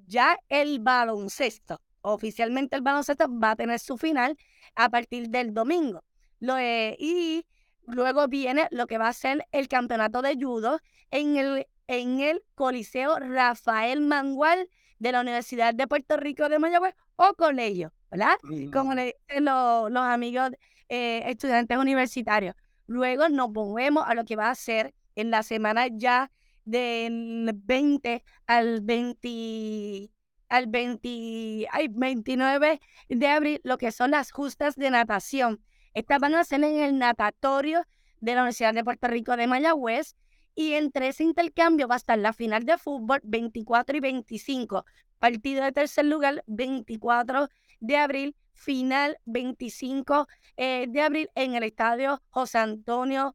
ya 0.07 0.39
el 0.49 0.79
baloncesto. 0.79 1.81
Oficialmente 2.01 2.77
el 2.77 2.83
baloncesto 2.83 3.27
va 3.29 3.51
a 3.51 3.57
tener 3.57 3.79
su 3.79 3.99
final 3.99 4.37
a 4.75 4.89
partir 4.89 5.29
del 5.29 5.53
domingo. 5.53 6.05
Lo, 6.41 6.59
y 6.59 7.47
luego 7.87 8.29
viene 8.29 8.69
lo 8.71 8.87
que 8.87 8.99
va 8.99 9.09
a 9.09 9.13
ser 9.13 9.47
el 9.53 9.69
campeonato 9.69 10.23
de 10.23 10.37
judo 10.41 10.81
en 11.11 11.37
el, 11.37 11.67
en 11.87 12.21
el 12.21 12.43
Coliseo 12.55 13.19
Rafael 13.19 14.01
Mangual 14.01 14.69
de 14.99 15.13
la 15.13 15.21
Universidad 15.21 15.75
de 15.75 15.87
Puerto 15.87 16.17
Rico 16.17 16.49
de 16.49 16.59
Mayagüez 16.59 16.95
o 17.17 17.35
Colegio, 17.35 17.93
¿verdad? 18.11 18.37
Como 18.73 18.95
le 18.95 19.17
dicen 19.29 19.45
los, 19.45 19.91
los 19.91 20.03
amigos 20.03 20.51
eh, 20.89 21.23
estudiantes 21.27 21.77
universitarios. 21.77 22.55
Luego 22.87 23.29
nos 23.29 23.51
movemos 23.51 24.05
a 24.07 24.15
lo 24.15 24.25
que 24.25 24.37
va 24.37 24.51
a 24.51 24.55
ser 24.55 24.95
en 25.17 25.31
la 25.31 25.43
semana 25.43 25.87
ya 25.89 26.31
del 26.65 27.51
20 27.55 28.25
al 28.47 28.81
20 28.81 30.11
al 30.53 30.67
20, 30.67 31.67
ay, 31.73 31.89
29 31.89 32.81
de 33.09 33.27
abril, 33.27 33.61
lo 33.65 33.79
que 33.79 33.91
son 33.91 34.11
las 34.11 34.31
justas 34.31 34.77
de 34.77 34.91
natación. 34.91 35.63
Estas 35.95 36.21
van 36.21 36.35
a 36.35 36.45
ser 36.45 36.63
en 36.65 36.81
el 36.81 36.99
natatorio 36.99 37.85
de 38.21 38.35
la 38.35 38.43
Universidad 38.43 38.75
de 38.75 38.85
Puerto 38.85 39.09
Rico 39.09 39.37
de 39.37 39.47
Mayagüez. 39.47 40.17
Y 40.55 40.75
entre 40.75 41.09
ese 41.09 41.25
intercambio 41.25 41.89
va 41.89 41.95
a 41.95 41.99
estar 41.99 42.19
la 42.19 42.33
final 42.33 42.65
de 42.65 42.77
fútbol 42.77 43.21
24 43.25 43.97
y 43.97 44.01
25, 44.01 44.85
partido 45.19 45.65
de 45.65 45.73
tercer 45.73 46.05
lugar 46.05 46.45
24 46.47 47.49
de 47.81 47.97
abril, 47.97 48.37
final 48.53 49.17
25 49.25 50.29
eh, 50.59 50.87
de 50.89 51.01
abril 51.01 51.31
en 51.35 51.55
el 51.55 51.63
estadio 51.63 52.23
José 52.29 52.59
Antonio. 52.59 53.35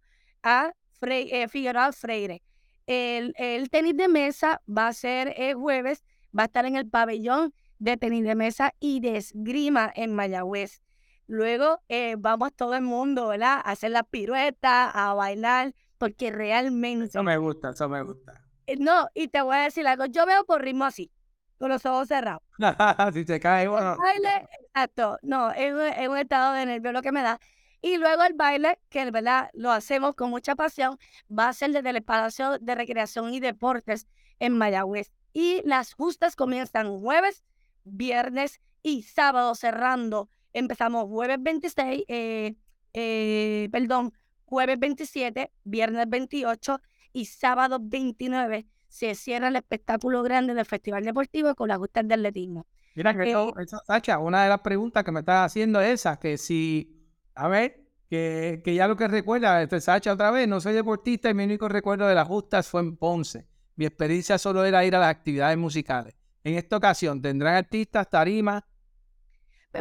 Eh, 1.02 1.48
Figueroa 1.48 1.92
Freire. 1.92 2.42
El, 2.86 3.34
el, 3.38 3.70
tenis 3.70 3.96
de 3.98 4.08
mesa 4.08 4.62
va 4.68 4.88
a 4.88 4.94
ser 4.94 5.34
el 5.38 5.56
jueves, 5.56 6.04
va 6.38 6.44
a 6.44 6.46
estar 6.46 6.66
en 6.66 6.76
el 6.76 6.90
pabellón 6.90 7.54
de 7.80 7.98
tenis 7.98 8.24
de 8.24 8.36
mesa 8.36 8.74
y 8.80 9.02
de 9.02 9.18
esgrima 9.18 9.92
en 9.96 10.16
Mayagüez. 10.16 10.82
Luego 11.28 11.82
eh, 11.90 12.16
vamos 12.18 12.54
todo 12.54 12.74
el 12.76 12.82
mundo, 12.82 13.28
¿verdad? 13.28 13.62
A 13.64 13.72
hacer 13.72 13.92
la 13.92 14.04
pirueta, 14.04 14.90
a 14.90 15.14
bailar, 15.14 15.76
porque 15.98 16.32
realmente... 16.32 17.10
Eso 17.10 17.24
me 17.24 17.38
gusta, 17.38 17.72
eso 17.72 17.90
me 17.90 18.02
gusta. 18.02 18.34
Eh, 18.66 18.78
no, 18.78 19.10
y 19.14 19.28
te 19.28 19.42
voy 19.42 19.58
a 19.58 19.64
decir 19.64 19.86
algo, 19.88 20.06
yo 20.06 20.26
veo 20.26 20.46
por 20.46 20.62
ritmo 20.62 20.86
así, 20.86 21.12
con 21.60 21.70
los 21.70 21.86
ojos 21.86 22.08
cerrados. 22.08 22.42
si 23.14 23.26
se 23.26 23.40
cae, 23.40 23.68
bueno. 23.68 23.96
baile, 23.98 24.48
exacto, 24.68 25.18
no, 25.22 25.52
es, 25.52 25.74
es 25.98 26.08
un 26.08 26.18
estado 26.18 26.54
de 26.54 26.66
nervio 26.66 26.92
lo 26.94 27.02
que 27.02 27.12
me 27.12 27.22
da. 27.22 27.40
Y 27.82 27.98
luego 27.98 28.24
el 28.24 28.34
baile, 28.34 28.80
que 28.90 29.10
verdad 29.12 29.50
lo 29.54 29.72
hacemos 29.72 30.16
con 30.16 30.30
mucha 30.30 30.56
pasión, 30.56 30.98
va 31.30 31.50
a 31.50 31.54
ser 31.54 31.72
desde 31.72 31.90
el 31.92 32.04
Palacio 32.04 32.58
de 32.58 32.76
Recreación 32.76 33.34
y 33.34 33.40
Deportes 33.40 34.08
en 34.40 34.58
Mayagüez. 34.58 35.12
Y 35.34 35.62
las 35.64 35.94
justas 35.94 36.36
comienzan 36.36 37.00
jueves, 37.00 37.44
viernes 37.84 38.62
y 38.82 39.04
sábado 39.04 39.54
cerrando. 39.56 40.30
Empezamos 40.58 41.06
jueves 41.06 41.38
26, 41.40 42.04
eh, 42.08 42.56
eh, 42.92 43.70
perdón, 43.72 44.12
jueves 44.46 44.80
27, 44.80 45.52
viernes 45.64 46.10
28 46.10 46.82
y 47.14 47.26
sábado 47.26 47.78
29 47.80 48.66
se 48.88 49.14
cierra 49.14 49.50
el 49.50 49.56
espectáculo 49.56 50.24
grande 50.24 50.56
del 50.56 50.66
Festival 50.66 51.04
Deportivo 51.04 51.54
con 51.54 51.68
las 51.68 51.78
justas 51.78 52.08
de 52.08 52.16
atletismo. 52.16 52.66
Mira, 52.96 53.14
que 53.14 53.32
eh, 53.32 53.66
Sacha, 53.86 54.18
una 54.18 54.42
de 54.42 54.50
las 54.50 54.62
preguntas 54.62 55.04
que 55.04 55.12
me 55.12 55.20
estás 55.20 55.46
haciendo 55.46 55.80
es 55.80 56.00
esa, 56.00 56.18
que 56.18 56.40
si 56.40 57.06
a 57.36 57.48
ver, 57.48 57.84
que, 58.10 58.64
que 58.66 58.74
ya 58.74 58.88
lo 58.88 58.98
que 58.98 59.08
recuerda, 59.08 59.62
este 59.62 59.80
Sacha 59.80 60.14
otra 60.14 60.32
vez, 60.32 60.48
no 60.48 60.60
soy 60.60 60.74
deportista 60.74 61.30
y 61.30 61.36
mi 61.36 61.44
único 61.44 61.70
recuerdo 61.70 62.08
de 62.08 62.16
las 62.16 62.28
justas 62.28 62.68
fue 62.68 62.82
en 62.82 62.98
Ponce. 62.98 63.46
Mi 63.76 63.86
experiencia 63.86 64.40
solo 64.40 64.66
era 64.66 64.84
ir 64.84 64.96
a 64.96 65.00
las 65.00 65.12
actividades 65.12 65.56
musicales. 65.56 66.16
En 66.44 66.56
esta 66.56 66.78
ocasión, 66.78 67.22
¿tendrán 67.22 67.54
artistas, 67.54 68.10
tarimas? 68.10 68.64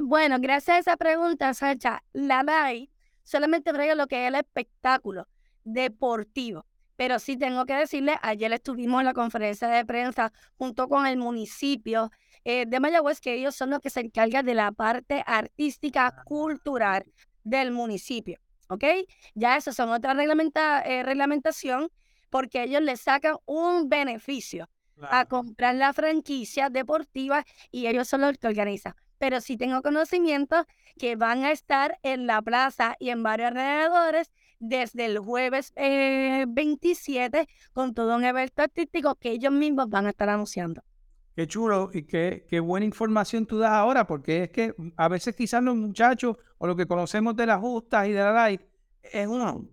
Bueno, 0.02 0.36
gracias 0.40 0.76
a 0.76 0.78
esa 0.80 0.96
pregunta, 0.96 1.54
Sacha, 1.54 2.02
la 2.12 2.42
LAI 2.42 2.90
solamente 3.22 3.72
traigo 3.72 3.94
lo 3.94 4.06
que 4.06 4.24
es 4.24 4.28
el 4.28 4.34
espectáculo 4.34 5.26
deportivo. 5.64 6.66
Pero 6.96 7.18
sí 7.18 7.36
tengo 7.36 7.66
que 7.66 7.74
decirle, 7.74 8.16
ayer 8.22 8.52
estuvimos 8.52 9.00
en 9.00 9.06
la 9.06 9.14
conferencia 9.14 9.68
de 9.68 9.84
prensa 9.84 10.32
junto 10.56 10.88
con 10.88 11.06
el 11.06 11.18
municipio 11.18 12.10
eh, 12.44 12.64
de 12.66 12.80
Mayagüez, 12.80 13.20
que 13.20 13.34
ellos 13.34 13.54
son 13.54 13.70
los 13.70 13.80
que 13.80 13.90
se 13.90 14.00
encargan 14.00 14.46
de 14.46 14.54
la 14.54 14.72
parte 14.72 15.22
artística, 15.26 16.06
ah. 16.06 16.22
cultural 16.24 17.04
del 17.44 17.70
municipio. 17.70 18.38
¿Ok? 18.68 18.84
Ya 19.34 19.56
eso 19.56 19.72
son 19.72 19.90
otra 19.90 20.14
reglamenta, 20.14 20.82
eh, 20.82 21.02
reglamentación 21.02 21.90
porque 22.30 22.62
ellos 22.64 22.82
le 22.82 22.96
sacan 22.96 23.36
un 23.44 23.88
beneficio 23.88 24.68
a 25.00 25.26
comprar 25.26 25.74
la 25.74 25.92
franquicia 25.92 26.70
deportiva 26.70 27.44
y 27.70 27.86
ellos 27.86 28.08
son 28.08 28.22
los 28.22 28.36
que 28.38 28.46
organizan. 28.46 28.94
Pero 29.18 29.40
sí 29.40 29.56
tengo 29.56 29.82
conocimiento 29.82 30.66
que 30.98 31.16
van 31.16 31.44
a 31.44 31.52
estar 31.52 31.98
en 32.02 32.26
la 32.26 32.42
plaza 32.42 32.96
y 32.98 33.10
en 33.10 33.22
varios 33.22 33.48
alrededores 33.48 34.30
desde 34.58 35.06
el 35.06 35.18
jueves 35.18 35.72
27 35.76 37.38
eh, 37.38 37.48
con 37.72 37.94
todo 37.94 38.16
un 38.16 38.24
evento 38.24 38.62
artístico 38.62 39.14
que 39.16 39.30
ellos 39.30 39.52
mismos 39.52 39.88
van 39.88 40.06
a 40.06 40.10
estar 40.10 40.28
anunciando. 40.28 40.82
Qué 41.34 41.46
chulo 41.46 41.90
y 41.92 42.04
qué, 42.04 42.46
qué, 42.48 42.60
buena 42.60 42.86
información 42.86 43.44
tú 43.44 43.58
das 43.58 43.72
ahora, 43.72 44.06
porque 44.06 44.44
es 44.44 44.50
que 44.50 44.74
a 44.96 45.08
veces 45.08 45.36
quizás 45.36 45.62
los 45.62 45.76
muchachos 45.76 46.38
o 46.56 46.66
lo 46.66 46.74
que 46.74 46.86
conocemos 46.86 47.36
de 47.36 47.44
las 47.44 47.60
justas 47.60 48.08
y 48.08 48.12
de 48.12 48.20
la 48.20 48.32
LAI 48.32 48.60
es 49.02 49.26
uno. 49.26 49.68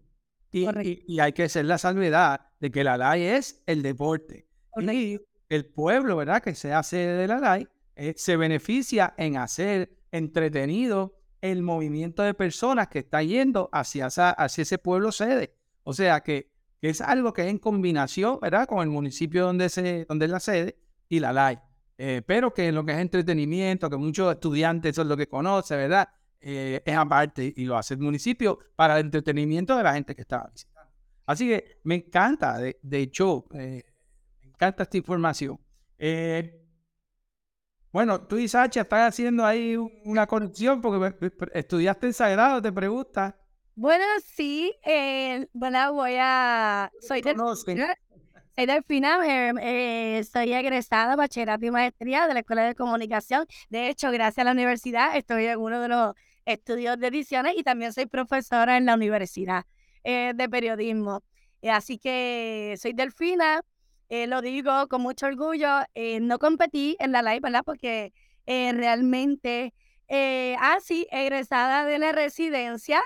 Y, 0.52 0.68
y, 1.08 1.20
hay 1.20 1.32
que 1.32 1.44
hacer 1.44 1.66
la 1.66 1.78
salvedad 1.78 2.42
de 2.60 2.70
que 2.70 2.84
la 2.84 2.98
LAI 2.98 3.24
es 3.24 3.64
el 3.66 3.82
deporte. 3.82 4.46
Y 4.78 5.20
el 5.48 5.66
pueblo, 5.66 6.18
¿verdad? 6.18 6.44
Que 6.44 6.54
se 6.54 6.74
hace 6.74 6.98
de 6.98 7.28
la 7.28 7.40
LAI, 7.40 7.68
eh, 7.96 8.14
se 8.18 8.38
beneficia 8.38 9.14
en 9.18 9.38
hacer 9.38 9.96
entretenido 10.12 11.16
el 11.42 11.62
movimiento 11.62 12.24
de 12.24 12.34
personas 12.34 12.88
que 12.88 13.00
está 13.00 13.22
yendo 13.22 13.70
hacia, 13.72 14.08
hacia 14.08 14.62
ese 14.62 14.78
pueblo 14.78 15.12
sede. 15.12 15.56
O 15.84 15.94
sea 15.94 16.22
que, 16.22 16.52
es 16.82 17.00
algo 17.02 17.32
que 17.32 17.44
es 17.44 17.48
en 17.48 17.60
combinación, 17.60 18.40
¿verdad? 18.42 18.68
Con 18.68 18.80
el 18.80 18.90
municipio 18.90 19.46
donde, 19.46 19.70
se, 19.70 20.06
donde 20.06 20.26
es 20.26 20.32
la 20.32 20.40
sede 20.40 20.78
y 21.08 21.20
la 21.20 21.32
LAI. 21.32 21.60
Eh, 21.98 22.22
pero 22.26 22.54
que 22.54 22.72
lo 22.72 22.84
que 22.84 22.92
es 22.92 22.98
entretenimiento, 22.98 23.90
que 23.90 23.98
muchos 23.98 24.34
estudiantes 24.34 24.92
eso 24.92 25.04
es 25.04 25.08
lo 25.08 25.16
que 25.16 25.28
conocen, 25.28 25.78
¿verdad? 25.78 26.10
Eh, 26.42 26.82
es 26.86 26.96
aparte 26.96 27.54
y 27.56 27.66
lo 27.66 27.78
hace 27.78 27.94
el 27.94 28.02
municipio 28.02 28.60
para 28.76 29.00
el 29.00 29.06
entretenimiento 29.06 29.78
de 29.78 29.84
la 29.84 29.94
gente 29.94 30.14
que 30.14 30.24
está 30.24 30.50
visitando. 30.52 30.92
Así 31.26 31.48
que 31.48 31.80
me 31.84 31.96
encanta, 31.96 32.58
de, 32.58 33.00
hecho, 33.00 33.46
me 33.52 33.86
encanta 34.42 34.84
esta 34.84 34.98
información. 34.98 35.60
Bueno, 37.94 38.20
tú 38.22 38.38
y 38.38 38.48
Sacha 38.50 38.82
están 38.82 39.04
haciendo 39.04 39.46
ahí 39.46 39.78
una 40.04 40.28
conexión 40.28 40.82
porque 40.82 41.32
estudiaste 41.54 42.08
en 42.08 42.14
Sagrado, 42.14 42.62
te 42.62 42.72
pregunta. 42.72 43.38
Bueno, 43.76 44.04
sí, 44.36 44.74
bueno, 45.54 45.94
voy 45.94 46.16
a... 46.20 46.92
Soy 47.00 47.22
de, 47.22 47.36
soy 48.56 48.68
Delfina, 48.68 49.20
eh, 49.26 49.54
eh, 49.62 50.24
soy 50.26 50.54
egresada 50.54 51.16
bachillerato 51.16 51.66
y 51.66 51.72
maestría 51.72 52.28
de 52.28 52.36
la 52.36 52.42
Escuela 52.42 52.64
de 52.64 52.76
Comunicación. 52.76 53.48
De 53.70 53.90
hecho, 53.90 54.12
gracias 54.12 54.40
a 54.40 54.44
la 54.44 54.52
universidad 54.52 55.16
estoy 55.18 55.46
en 55.46 55.60
uno 55.60 55.80
de 55.82 55.88
los 55.88 56.14
estudios 56.46 57.00
de 57.00 57.08
ediciones 57.08 57.54
y 57.58 57.64
también 57.64 57.94
soy 57.94 58.06
profesora 58.06 58.78
en 58.78 58.86
la 58.86 58.94
universidad 58.94 59.66
eh, 60.04 60.34
de 60.36 60.50
periodismo. 60.50 61.24
así 61.64 61.98
que 61.98 62.76
soy 62.80 62.94
Delfina, 62.94 63.62
lo 64.28 64.42
digo 64.42 64.88
con 64.88 65.02
mucho 65.02 65.28
orgullo. 65.28 65.68
no 66.22 66.40
competí 66.40 66.96
en 67.00 67.12
la 67.12 67.22
live, 67.22 67.40
¿verdad? 67.42 67.64
Porque 67.66 68.14
realmente, 68.46 69.74
ah, 70.60 70.78
sí, 70.82 71.08
egresada 71.12 71.86
de 71.86 72.00
la 72.00 72.12
residencia, 72.12 73.02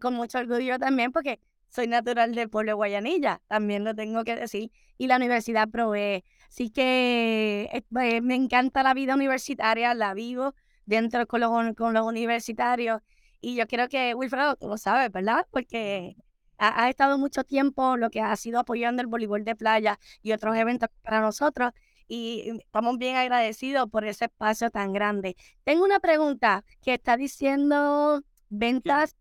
con 0.00 0.14
mucho 0.14 0.38
orgullo 0.38 0.78
también, 0.78 1.12
porque 1.12 1.40
soy 1.68 1.86
natural 1.86 2.34
del 2.34 2.48
pueblo 2.48 2.70
de 2.70 2.74
Guayanilla, 2.74 3.40
también 3.46 3.84
lo 3.84 3.94
tengo 3.94 4.24
que 4.24 4.36
decir, 4.36 4.70
y 4.96 5.06
la 5.06 5.16
universidad 5.16 5.68
provee. 5.68 6.24
Así 6.48 6.70
que 6.70 7.68
eh, 7.72 8.20
me 8.20 8.34
encanta 8.34 8.82
la 8.82 8.94
vida 8.94 9.14
universitaria, 9.14 9.94
la 9.94 10.14
vivo 10.14 10.54
dentro 10.86 11.26
con 11.26 11.40
los, 11.40 11.50
con 11.76 11.92
los 11.94 12.06
universitarios. 12.06 13.02
Y 13.40 13.54
yo 13.54 13.66
creo 13.66 13.88
que 13.88 14.14
Wilfredo, 14.14 14.56
tú 14.56 14.68
lo 14.68 14.78
sabes, 14.78 15.12
¿verdad? 15.12 15.46
Porque 15.50 16.16
ha, 16.58 16.84
ha, 16.84 16.90
estado 16.90 17.18
mucho 17.18 17.44
tiempo 17.44 17.96
lo 17.96 18.10
que 18.10 18.20
ha 18.20 18.34
sido 18.36 18.60
apoyando 18.60 19.02
el 19.02 19.08
voleibol 19.08 19.44
de 19.44 19.56
playa 19.56 19.98
y 20.22 20.32
otros 20.32 20.56
eventos 20.56 20.90
para 21.02 21.20
nosotros. 21.20 21.72
Y 22.06 22.58
estamos 22.58 22.96
bien 22.98 23.16
agradecidos 23.16 23.88
por 23.90 24.04
ese 24.04 24.26
espacio 24.26 24.70
tan 24.70 24.92
grande. 24.92 25.36
Tengo 25.64 25.84
una 25.84 26.00
pregunta 26.00 26.64
que 26.82 26.94
está 26.94 27.16
diciendo 27.16 28.22
ventas. 28.48 29.16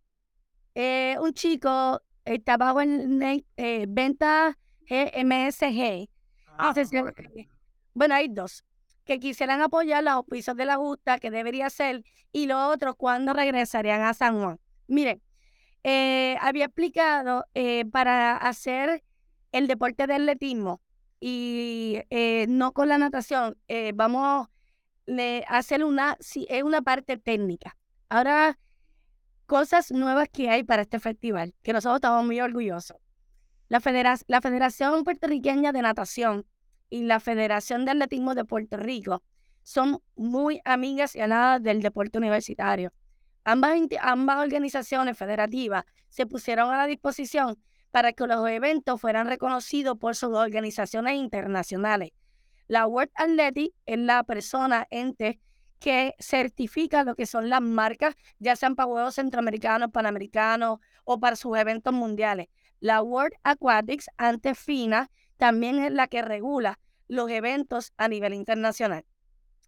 Eh, 0.73 1.17
un 1.19 1.33
chico 1.33 2.01
trabajo 2.43 2.81
en 2.81 3.21
eh, 3.55 3.85
venta 3.87 4.57
MSG. 4.89 6.09
Ah, 6.57 6.73
bueno, 7.93 8.15
hay 8.15 8.27
dos 8.29 8.63
que 9.05 9.19
quisieran 9.19 9.61
apoyar 9.61 10.03
los 10.03 10.15
oficios 10.15 10.55
de 10.55 10.65
la 10.65 10.75
justa, 10.75 11.17
que 11.17 11.31
debería 11.31 11.69
ser, 11.69 12.03
y 12.31 12.45
los 12.45 12.73
otros 12.73 12.95
cuando 12.97 13.33
regresarían 13.33 14.01
a 14.01 14.13
San 14.13 14.39
Juan. 14.39 14.59
Miren, 14.87 15.21
eh, 15.89 16.37
había 16.41 16.65
explicado 16.65 17.45
eh, 17.53 17.85
para 17.85 18.35
hacer 18.35 19.03
el 19.53 19.67
deporte 19.67 20.05
del 20.05 20.23
atletismo 20.23 20.81
y 21.21 21.99
no 22.47 22.73
con 22.73 22.89
la 22.89 22.97
natación, 22.97 23.57
vamos 23.95 24.47
a 25.07 25.57
hacer 25.57 25.83
una, 25.83 26.17
es 26.19 26.63
una 26.63 26.81
parte 26.83 27.17
técnica. 27.17 27.75
Ahora 28.09 28.59
cosas 29.47 29.91
nuevas 29.91 30.27
que 30.29 30.49
hay 30.49 30.63
para 30.63 30.83
este 30.83 30.99
festival, 30.99 31.55
que 31.63 31.73
nosotros 31.73 31.95
estamos 31.97 32.25
muy 32.25 32.39
orgullosos. 32.39 32.97
La, 33.69 33.81
la 34.27 34.41
Federación 34.41 35.03
Puertorriqueña 35.03 35.71
de 35.71 35.81
Natación 35.81 36.45
y 36.89 37.03
la 37.03 37.19
Federación 37.19 37.85
de 37.85 37.91
Atletismo 37.91 38.35
de 38.35 38.45
Puerto 38.45 38.77
Rico 38.77 39.23
son 39.63 40.01
muy 40.15 40.61
amigas 40.63 41.15
y 41.15 41.21
aladas 41.21 41.63
del 41.63 41.81
deporte 41.81 42.17
universitario. 42.17 42.93
Ambas, 43.49 43.79
ambas 44.01 44.39
organizaciones 44.39 45.17
federativas 45.17 45.85
se 46.09 46.25
pusieron 46.25 46.69
a 46.69 46.75
la 46.75 46.85
disposición 46.85 47.57
para 47.91 48.11
que 48.11 48.27
los 48.27 48.45
eventos 48.49 48.99
fueran 48.99 49.25
reconocidos 49.25 49.97
por 49.97 50.17
sus 50.17 50.35
organizaciones 50.35 51.15
internacionales. 51.15 52.11
La 52.67 52.85
World 52.87 53.09
Athletic 53.15 53.73
es 53.85 53.99
la 53.99 54.25
persona, 54.25 54.85
ente, 54.89 55.39
que 55.79 56.13
certifica 56.19 57.05
lo 57.05 57.15
que 57.15 57.25
son 57.25 57.49
las 57.49 57.61
marcas, 57.61 58.15
ya 58.37 58.57
sean 58.57 58.75
para 58.75 58.87
Juegos 58.87 59.15
Centroamericanos, 59.15 59.91
Panamericanos 59.91 60.79
o 61.05 61.17
para 61.17 61.37
sus 61.37 61.57
eventos 61.57 61.93
mundiales. 61.93 62.47
La 62.81 63.01
World 63.01 63.37
Aquatics, 63.43 64.09
ante 64.17 64.55
FINA, 64.55 65.09
también 65.37 65.79
es 65.79 65.93
la 65.93 66.07
que 66.07 66.21
regula 66.21 66.79
los 67.07 67.29
eventos 67.29 67.93
a 67.95 68.09
nivel 68.09 68.33
internacional. 68.33 69.05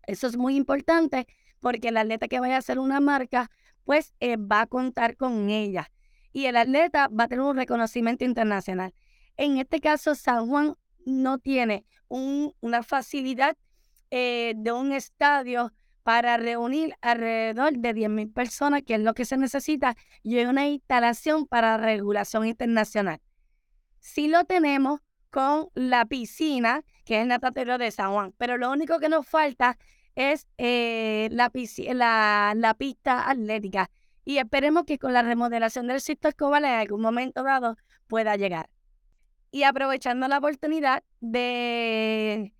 Eso 0.05 0.27
es 0.27 0.35
muy 0.35 0.57
importante 0.57 1.27
porque 1.59 1.89
el 1.89 1.97
atleta 1.97 2.27
que 2.27 2.39
vaya 2.39 2.55
a 2.55 2.59
hacer 2.59 2.79
una 2.79 2.99
marca, 2.99 3.49
pues 3.89 4.13
eh, 4.19 4.38
va 4.38 4.62
a 4.62 4.67
contar 4.67 5.17
con 5.17 5.49
ella. 5.49 5.89
Y 6.32 6.45
el 6.45 6.58
atleta 6.58 7.08
va 7.08 7.23
a 7.23 7.28
tener 7.28 7.43
un 7.43 7.58
reconocimiento 7.58 8.23
internacional. 8.23 8.93
En 9.36 9.58
este 9.58 9.82
caso, 9.82 10.13
San 10.13 10.47
Juan 10.47 10.75
no 11.08 11.39
tiene 11.39 11.88
una 12.08 12.84
facilidad 12.84 13.58
eh, 14.12 14.54
de 14.56 14.71
un 14.73 14.91
estadio 14.91 15.73
para 16.04 16.38
reunir 16.38 16.93
alrededor 17.02 17.80
de 17.80 17.95
10.000 17.95 18.32
personas, 18.32 18.84
que 18.84 18.93
es 18.93 18.99
lo 18.99 19.15
que 19.15 19.25
se 19.25 19.38
necesita, 19.38 19.95
y 20.21 20.38
una 20.43 20.67
instalación 20.67 21.47
para 21.47 21.75
regulación 21.78 22.45
internacional. 22.45 23.19
Si 23.97 24.28
lo 24.28 24.45
tenemos 24.45 24.99
con 25.32 25.69
la 25.73 26.06
piscina, 26.06 26.84
que 27.06 27.15
es 27.15 27.21
el 27.23 27.30
natatorio 27.30 27.80
de 27.80 27.89
San 27.89 28.12
Juan, 28.12 28.36
pero 28.38 28.56
lo 28.60 28.69
único 28.69 28.99
que 28.99 29.10
nos 29.10 29.28
falta 29.28 29.80
es 30.19 30.47
eh, 30.58 31.29
la, 31.32 31.49
pista 32.77 33.29
atlética. 33.29 33.89
Y 34.25 34.38
esperemos 34.38 34.84
que 34.84 34.99
con 34.99 35.13
la 35.13 35.21
remodelación 35.21 35.88
del 35.88 36.01
Sisto 36.01 36.27
Escobar 36.27 36.62
en 36.63 36.71
algún 36.71 37.01
momento 37.01 37.41
dado 37.41 37.77
pueda 38.08 38.36
llegar. 38.36 38.69
Y 39.49 39.63
aprovechando 39.63 40.27
la 40.27 40.39
oportunidad 40.39 41.03
de 41.21 42.53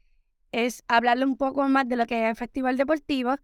es 0.54 0.84
hablarle 0.88 1.26
un 1.26 1.36
poco 1.36 1.68
más 1.68 1.88
de 1.88 1.98
lo 1.98 2.06
que 2.08 2.24
es 2.24 2.30
el 2.30 2.36
Festival 2.38 2.78
Deportivo. 2.78 3.36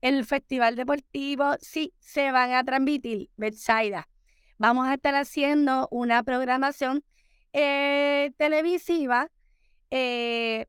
El 0.00 0.24
Festival 0.24 0.76
Deportivo 0.76 1.56
sí 1.60 1.92
se 1.98 2.30
van 2.30 2.52
a 2.52 2.62
transmitir, 2.62 3.28
Betsaida. 3.36 4.08
Vamos 4.56 4.86
a 4.86 4.94
estar 4.94 5.16
haciendo 5.16 5.88
una 5.90 6.22
programación 6.22 7.04
eh, 7.52 8.30
televisiva 8.36 9.30
eh, 9.90 10.66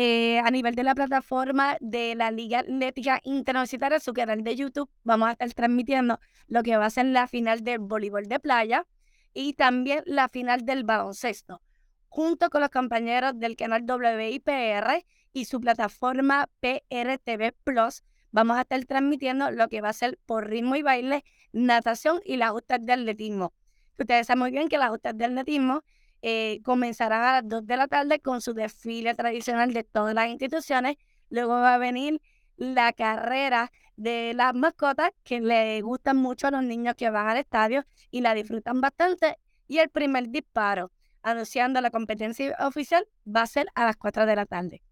eh, 0.00 0.38
a 0.38 0.52
nivel 0.52 0.76
de 0.76 0.84
la 0.84 0.94
plataforma 0.94 1.76
de 1.80 2.14
la 2.14 2.30
Liga 2.30 2.60
Atlética 2.60 3.20
Internacional, 3.24 4.00
su 4.00 4.12
canal 4.12 4.44
de 4.44 4.54
YouTube. 4.54 4.88
Vamos 5.02 5.28
a 5.28 5.32
estar 5.32 5.52
transmitiendo 5.54 6.20
lo 6.46 6.62
que 6.62 6.76
va 6.76 6.86
a 6.86 6.90
ser 6.90 7.06
la 7.06 7.26
final 7.26 7.64
del 7.64 7.80
voleibol 7.80 8.28
de 8.28 8.38
playa 8.38 8.86
y 9.34 9.54
también 9.54 10.04
la 10.06 10.28
final 10.28 10.64
del 10.64 10.84
baloncesto, 10.84 11.62
junto 12.08 12.48
con 12.48 12.60
los 12.60 12.70
compañeros 12.70 13.32
del 13.40 13.56
canal 13.56 13.82
WIPR 13.82 15.04
y 15.32 15.46
su 15.46 15.60
plataforma 15.60 16.48
PRTV 16.60 17.54
Plus. 17.64 18.04
Vamos 18.30 18.56
a 18.56 18.60
estar 18.60 18.84
transmitiendo 18.84 19.50
lo 19.50 19.66
que 19.66 19.80
va 19.80 19.88
a 19.88 19.94
ser 19.94 20.16
por 20.26 20.48
ritmo 20.48 20.76
y 20.76 20.82
baile, 20.82 21.24
natación 21.50 22.20
y 22.24 22.36
las 22.36 22.52
justas 22.52 22.78
de 22.86 22.92
atletismo. 22.92 23.52
Ustedes 23.98 24.28
saben 24.28 24.38
muy 24.38 24.52
bien 24.52 24.68
que 24.68 24.78
las 24.78 24.90
justas 24.90 25.18
de 25.18 25.24
atletismo 25.24 25.82
eh, 26.22 26.60
comenzarán 26.64 27.22
a 27.22 27.32
las 27.40 27.48
2 27.48 27.66
de 27.66 27.76
la 27.76 27.88
tarde 27.88 28.20
con 28.20 28.40
su 28.40 28.54
desfile 28.54 29.14
tradicional 29.14 29.72
de 29.72 29.84
todas 29.84 30.14
las 30.14 30.28
instituciones. 30.28 30.96
Luego 31.30 31.52
va 31.52 31.74
a 31.74 31.78
venir 31.78 32.20
la 32.56 32.92
carrera 32.92 33.70
de 33.96 34.32
las 34.34 34.54
mascotas 34.54 35.10
que 35.24 35.40
le 35.40 35.80
gustan 35.82 36.16
mucho 36.16 36.48
a 36.48 36.50
los 36.50 36.62
niños 36.62 36.94
que 36.96 37.10
van 37.10 37.28
al 37.28 37.36
estadio 37.38 37.84
y 38.10 38.20
la 38.20 38.34
disfrutan 38.34 38.80
bastante. 38.80 39.38
Y 39.66 39.78
el 39.78 39.90
primer 39.90 40.28
disparo, 40.28 40.90
anunciando 41.22 41.80
la 41.80 41.90
competencia 41.90 42.56
oficial, 42.60 43.06
va 43.26 43.42
a 43.42 43.46
ser 43.46 43.66
a 43.74 43.84
las 43.84 43.96
4 43.96 44.26
de 44.26 44.36
la 44.36 44.46
tarde 44.46 44.82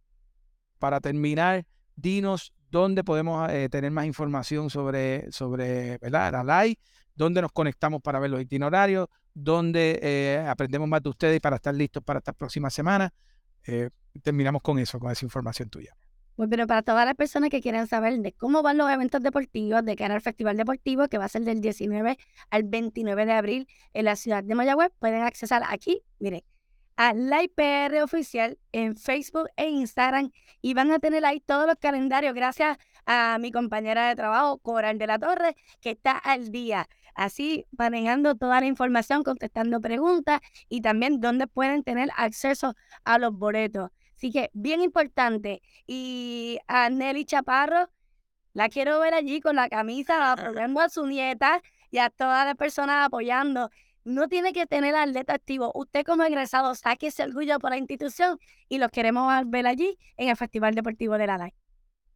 para 0.79 1.01
terminar, 1.01 1.67
dinos 1.95 2.53
dónde 2.71 3.05
podemos 3.05 3.51
eh, 3.51 3.69
tener 3.69 3.91
más 3.91 4.07
información 4.07 4.71
sobre, 4.71 5.31
sobre 5.33 5.99
¿verdad? 5.99 6.45
la 6.45 6.65
live, 6.65 6.79
dónde 7.15 7.41
nos 7.43 7.53
conectamos 7.53 8.03
para 8.03 8.19
ver 8.19 8.31
los 8.31 8.41
itinerarios, 8.41 9.09
dónde 9.37 10.01
eh, 10.03 10.47
aprendemos 10.49 10.89
más 10.89 11.03
de 11.03 11.11
ustedes 11.11 11.41
para 11.41 11.57
estar 11.57 11.75
listos 11.75 12.03
para 12.03 12.19
esta 12.19 12.33
próxima 12.33 12.71
semana. 12.71 13.13
Eh, 13.67 13.91
terminamos 14.23 14.63
con 14.63 14.79
eso, 14.79 14.99
con 14.99 15.13
esa 15.13 15.27
información 15.27 15.69
tuya. 15.69 15.95
Bueno, 16.37 16.51
pero 16.51 16.67
para 16.67 16.83
todas 16.83 17.05
las 17.05 17.15
personas 17.15 17.51
que 17.51 17.61
quieran 17.61 17.87
saber 17.87 18.19
de 18.19 18.33
cómo 18.33 18.63
van 18.63 18.79
los 18.79 18.91
eventos 18.91 19.23
deportivos 19.23 19.85
de 19.85 19.95
cara 19.95 20.15
al 20.15 20.23
Festival 20.23 20.57
Deportivo, 20.57 21.09
que 21.09 21.19
va 21.19 21.27
a 21.27 21.29
ser 21.29 21.43
del 21.43 21.61
19 21.61 22.17
al 22.51 22.63
29 22.65 23.27
de 23.27 23.33
abril 23.33 23.69
en 23.93 24.07
la 24.07 24.17
ciudad 24.17 24.43
de 24.43 24.55
Mayagüez, 24.55 24.91
pueden 24.99 25.23
accesar 25.23 25.63
aquí, 25.69 26.03
miren, 26.19 26.43
a 26.97 27.13
la 27.13 27.43
IPR 27.43 28.03
oficial 28.03 28.59
en 28.73 28.97
Facebook 28.97 29.49
e 29.57 29.69
Instagram 29.69 30.31
y 30.63 30.73
van 30.73 30.91
a 30.93 30.99
tener 30.99 31.25
ahí 31.27 31.41
todos 31.41 31.67
los 31.67 31.77
calendarios 31.77 32.35
gracias 32.35 32.79
a 33.05 33.39
mi 33.39 33.53
compañera 33.53 34.09
de 34.09 34.17
trabajo, 34.17 34.59
Coral 34.59 34.99
de 34.99 35.07
la 35.07 35.19
Torre, 35.19 35.57
que 35.81 35.91
está 35.91 36.13
al 36.17 36.51
día. 36.51 36.89
Así, 37.17 37.67
manejando 37.79 38.35
toda 38.35 38.61
la 38.61 38.67
información, 38.67 39.23
contestando 39.25 39.81
preguntas 39.81 40.41
y 40.69 40.83
también 40.83 41.21
dónde 41.21 41.47
pueden 41.47 41.83
tener 41.83 42.11
acceso 42.17 42.75
a 43.05 43.19
los 43.19 43.33
boletos. 43.33 43.91
Así 44.17 44.31
que, 44.31 44.51
bien 44.53 44.83
importante. 44.83 45.63
Y 45.87 46.59
a 46.69 46.91
Nelly 46.91 47.25
Chaparro, 47.25 47.91
la 48.53 48.69
quiero 48.69 49.01
ver 49.01 49.15
allí 49.15 49.41
con 49.41 49.57
la 49.57 49.69
camisa, 49.71 50.33
apoyando 50.33 50.81
a 50.81 50.91
su 50.91 51.07
nieta 51.07 51.63
y 51.91 51.99
a 51.99 52.11
todas 52.11 52.45
las 52.45 52.57
personas 52.57 53.07
apoyando 53.07 53.71
no 54.05 54.29
tiene 54.29 54.53
que 54.53 54.67
tener 54.67 54.95
atleta 54.95 55.35
activo. 55.35 55.73
Usted 55.75 56.05
como 56.05 56.23
egresado 56.23 56.75
saque 56.75 57.09
ese 57.09 57.25
orgullo 57.25 57.59
por 57.59 57.71
la 57.71 57.79
institución 57.79 58.39
y 58.69 58.79
los 58.79 58.91
queremos 58.91 59.33
ver 59.47 59.67
allí 59.67 59.99
en 60.17 60.29
el 60.29 60.37
Festival 60.37 60.75
Deportivo 60.75 61.19
de 61.19 61.27
la 61.27 61.39
LAI. 61.39 61.55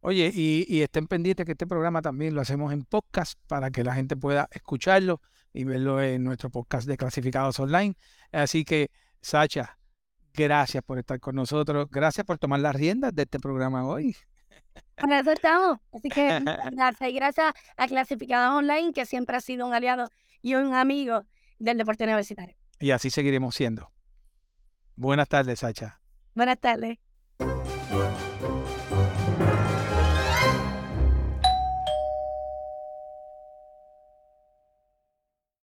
Oye, 0.01 0.31
y, 0.33 0.81
estén 0.81 1.07
pendientes 1.07 1.45
que 1.45 1.51
este 1.51 1.67
programa 1.67 2.01
también 2.01 2.33
lo 2.33 2.41
hacemos 2.41 2.73
en 2.73 2.83
podcast 2.83 3.39
para 3.47 3.69
que 3.69 3.83
la 3.83 3.93
gente 3.93 4.15
pueda 4.15 4.47
escucharlo 4.51 5.21
y 5.53 5.63
verlo 5.63 6.01
en 6.01 6.23
nuestro 6.23 6.49
podcast 6.49 6.87
de 6.87 6.97
clasificados 6.97 7.59
online. 7.59 7.95
Así 8.31 8.65
que, 8.65 8.89
Sacha, 9.21 9.77
gracias 10.33 10.83
por 10.83 10.97
estar 10.97 11.19
con 11.19 11.35
nosotros. 11.35 11.87
Gracias 11.91 12.25
por 12.25 12.39
tomar 12.39 12.61
las 12.61 12.75
riendas 12.75 13.13
de 13.13 13.23
este 13.23 13.39
programa 13.39 13.85
hoy. 13.85 14.15
Para 14.95 15.19
eso 15.19 15.31
estamos. 15.33 15.77
Así 15.91 16.09
que 16.09 16.39
gracias. 16.71 17.09
Y 17.09 17.13
gracias 17.13 17.53
a 17.77 17.87
Clasificados 17.87 18.57
Online, 18.57 18.93
que 18.93 19.05
siempre 19.05 19.37
ha 19.37 19.41
sido 19.41 19.67
un 19.67 19.73
aliado 19.73 20.09
y 20.41 20.55
un 20.55 20.73
amigo 20.73 21.25
del 21.59 21.77
deporte 21.77 22.05
universitario. 22.05 22.55
Y 22.79 22.89
así 22.89 23.11
seguiremos 23.11 23.53
siendo. 23.53 23.91
Buenas 24.95 25.27
tardes, 25.27 25.59
Sacha. 25.59 26.01
Buenas 26.33 26.59
tardes. 26.59 26.97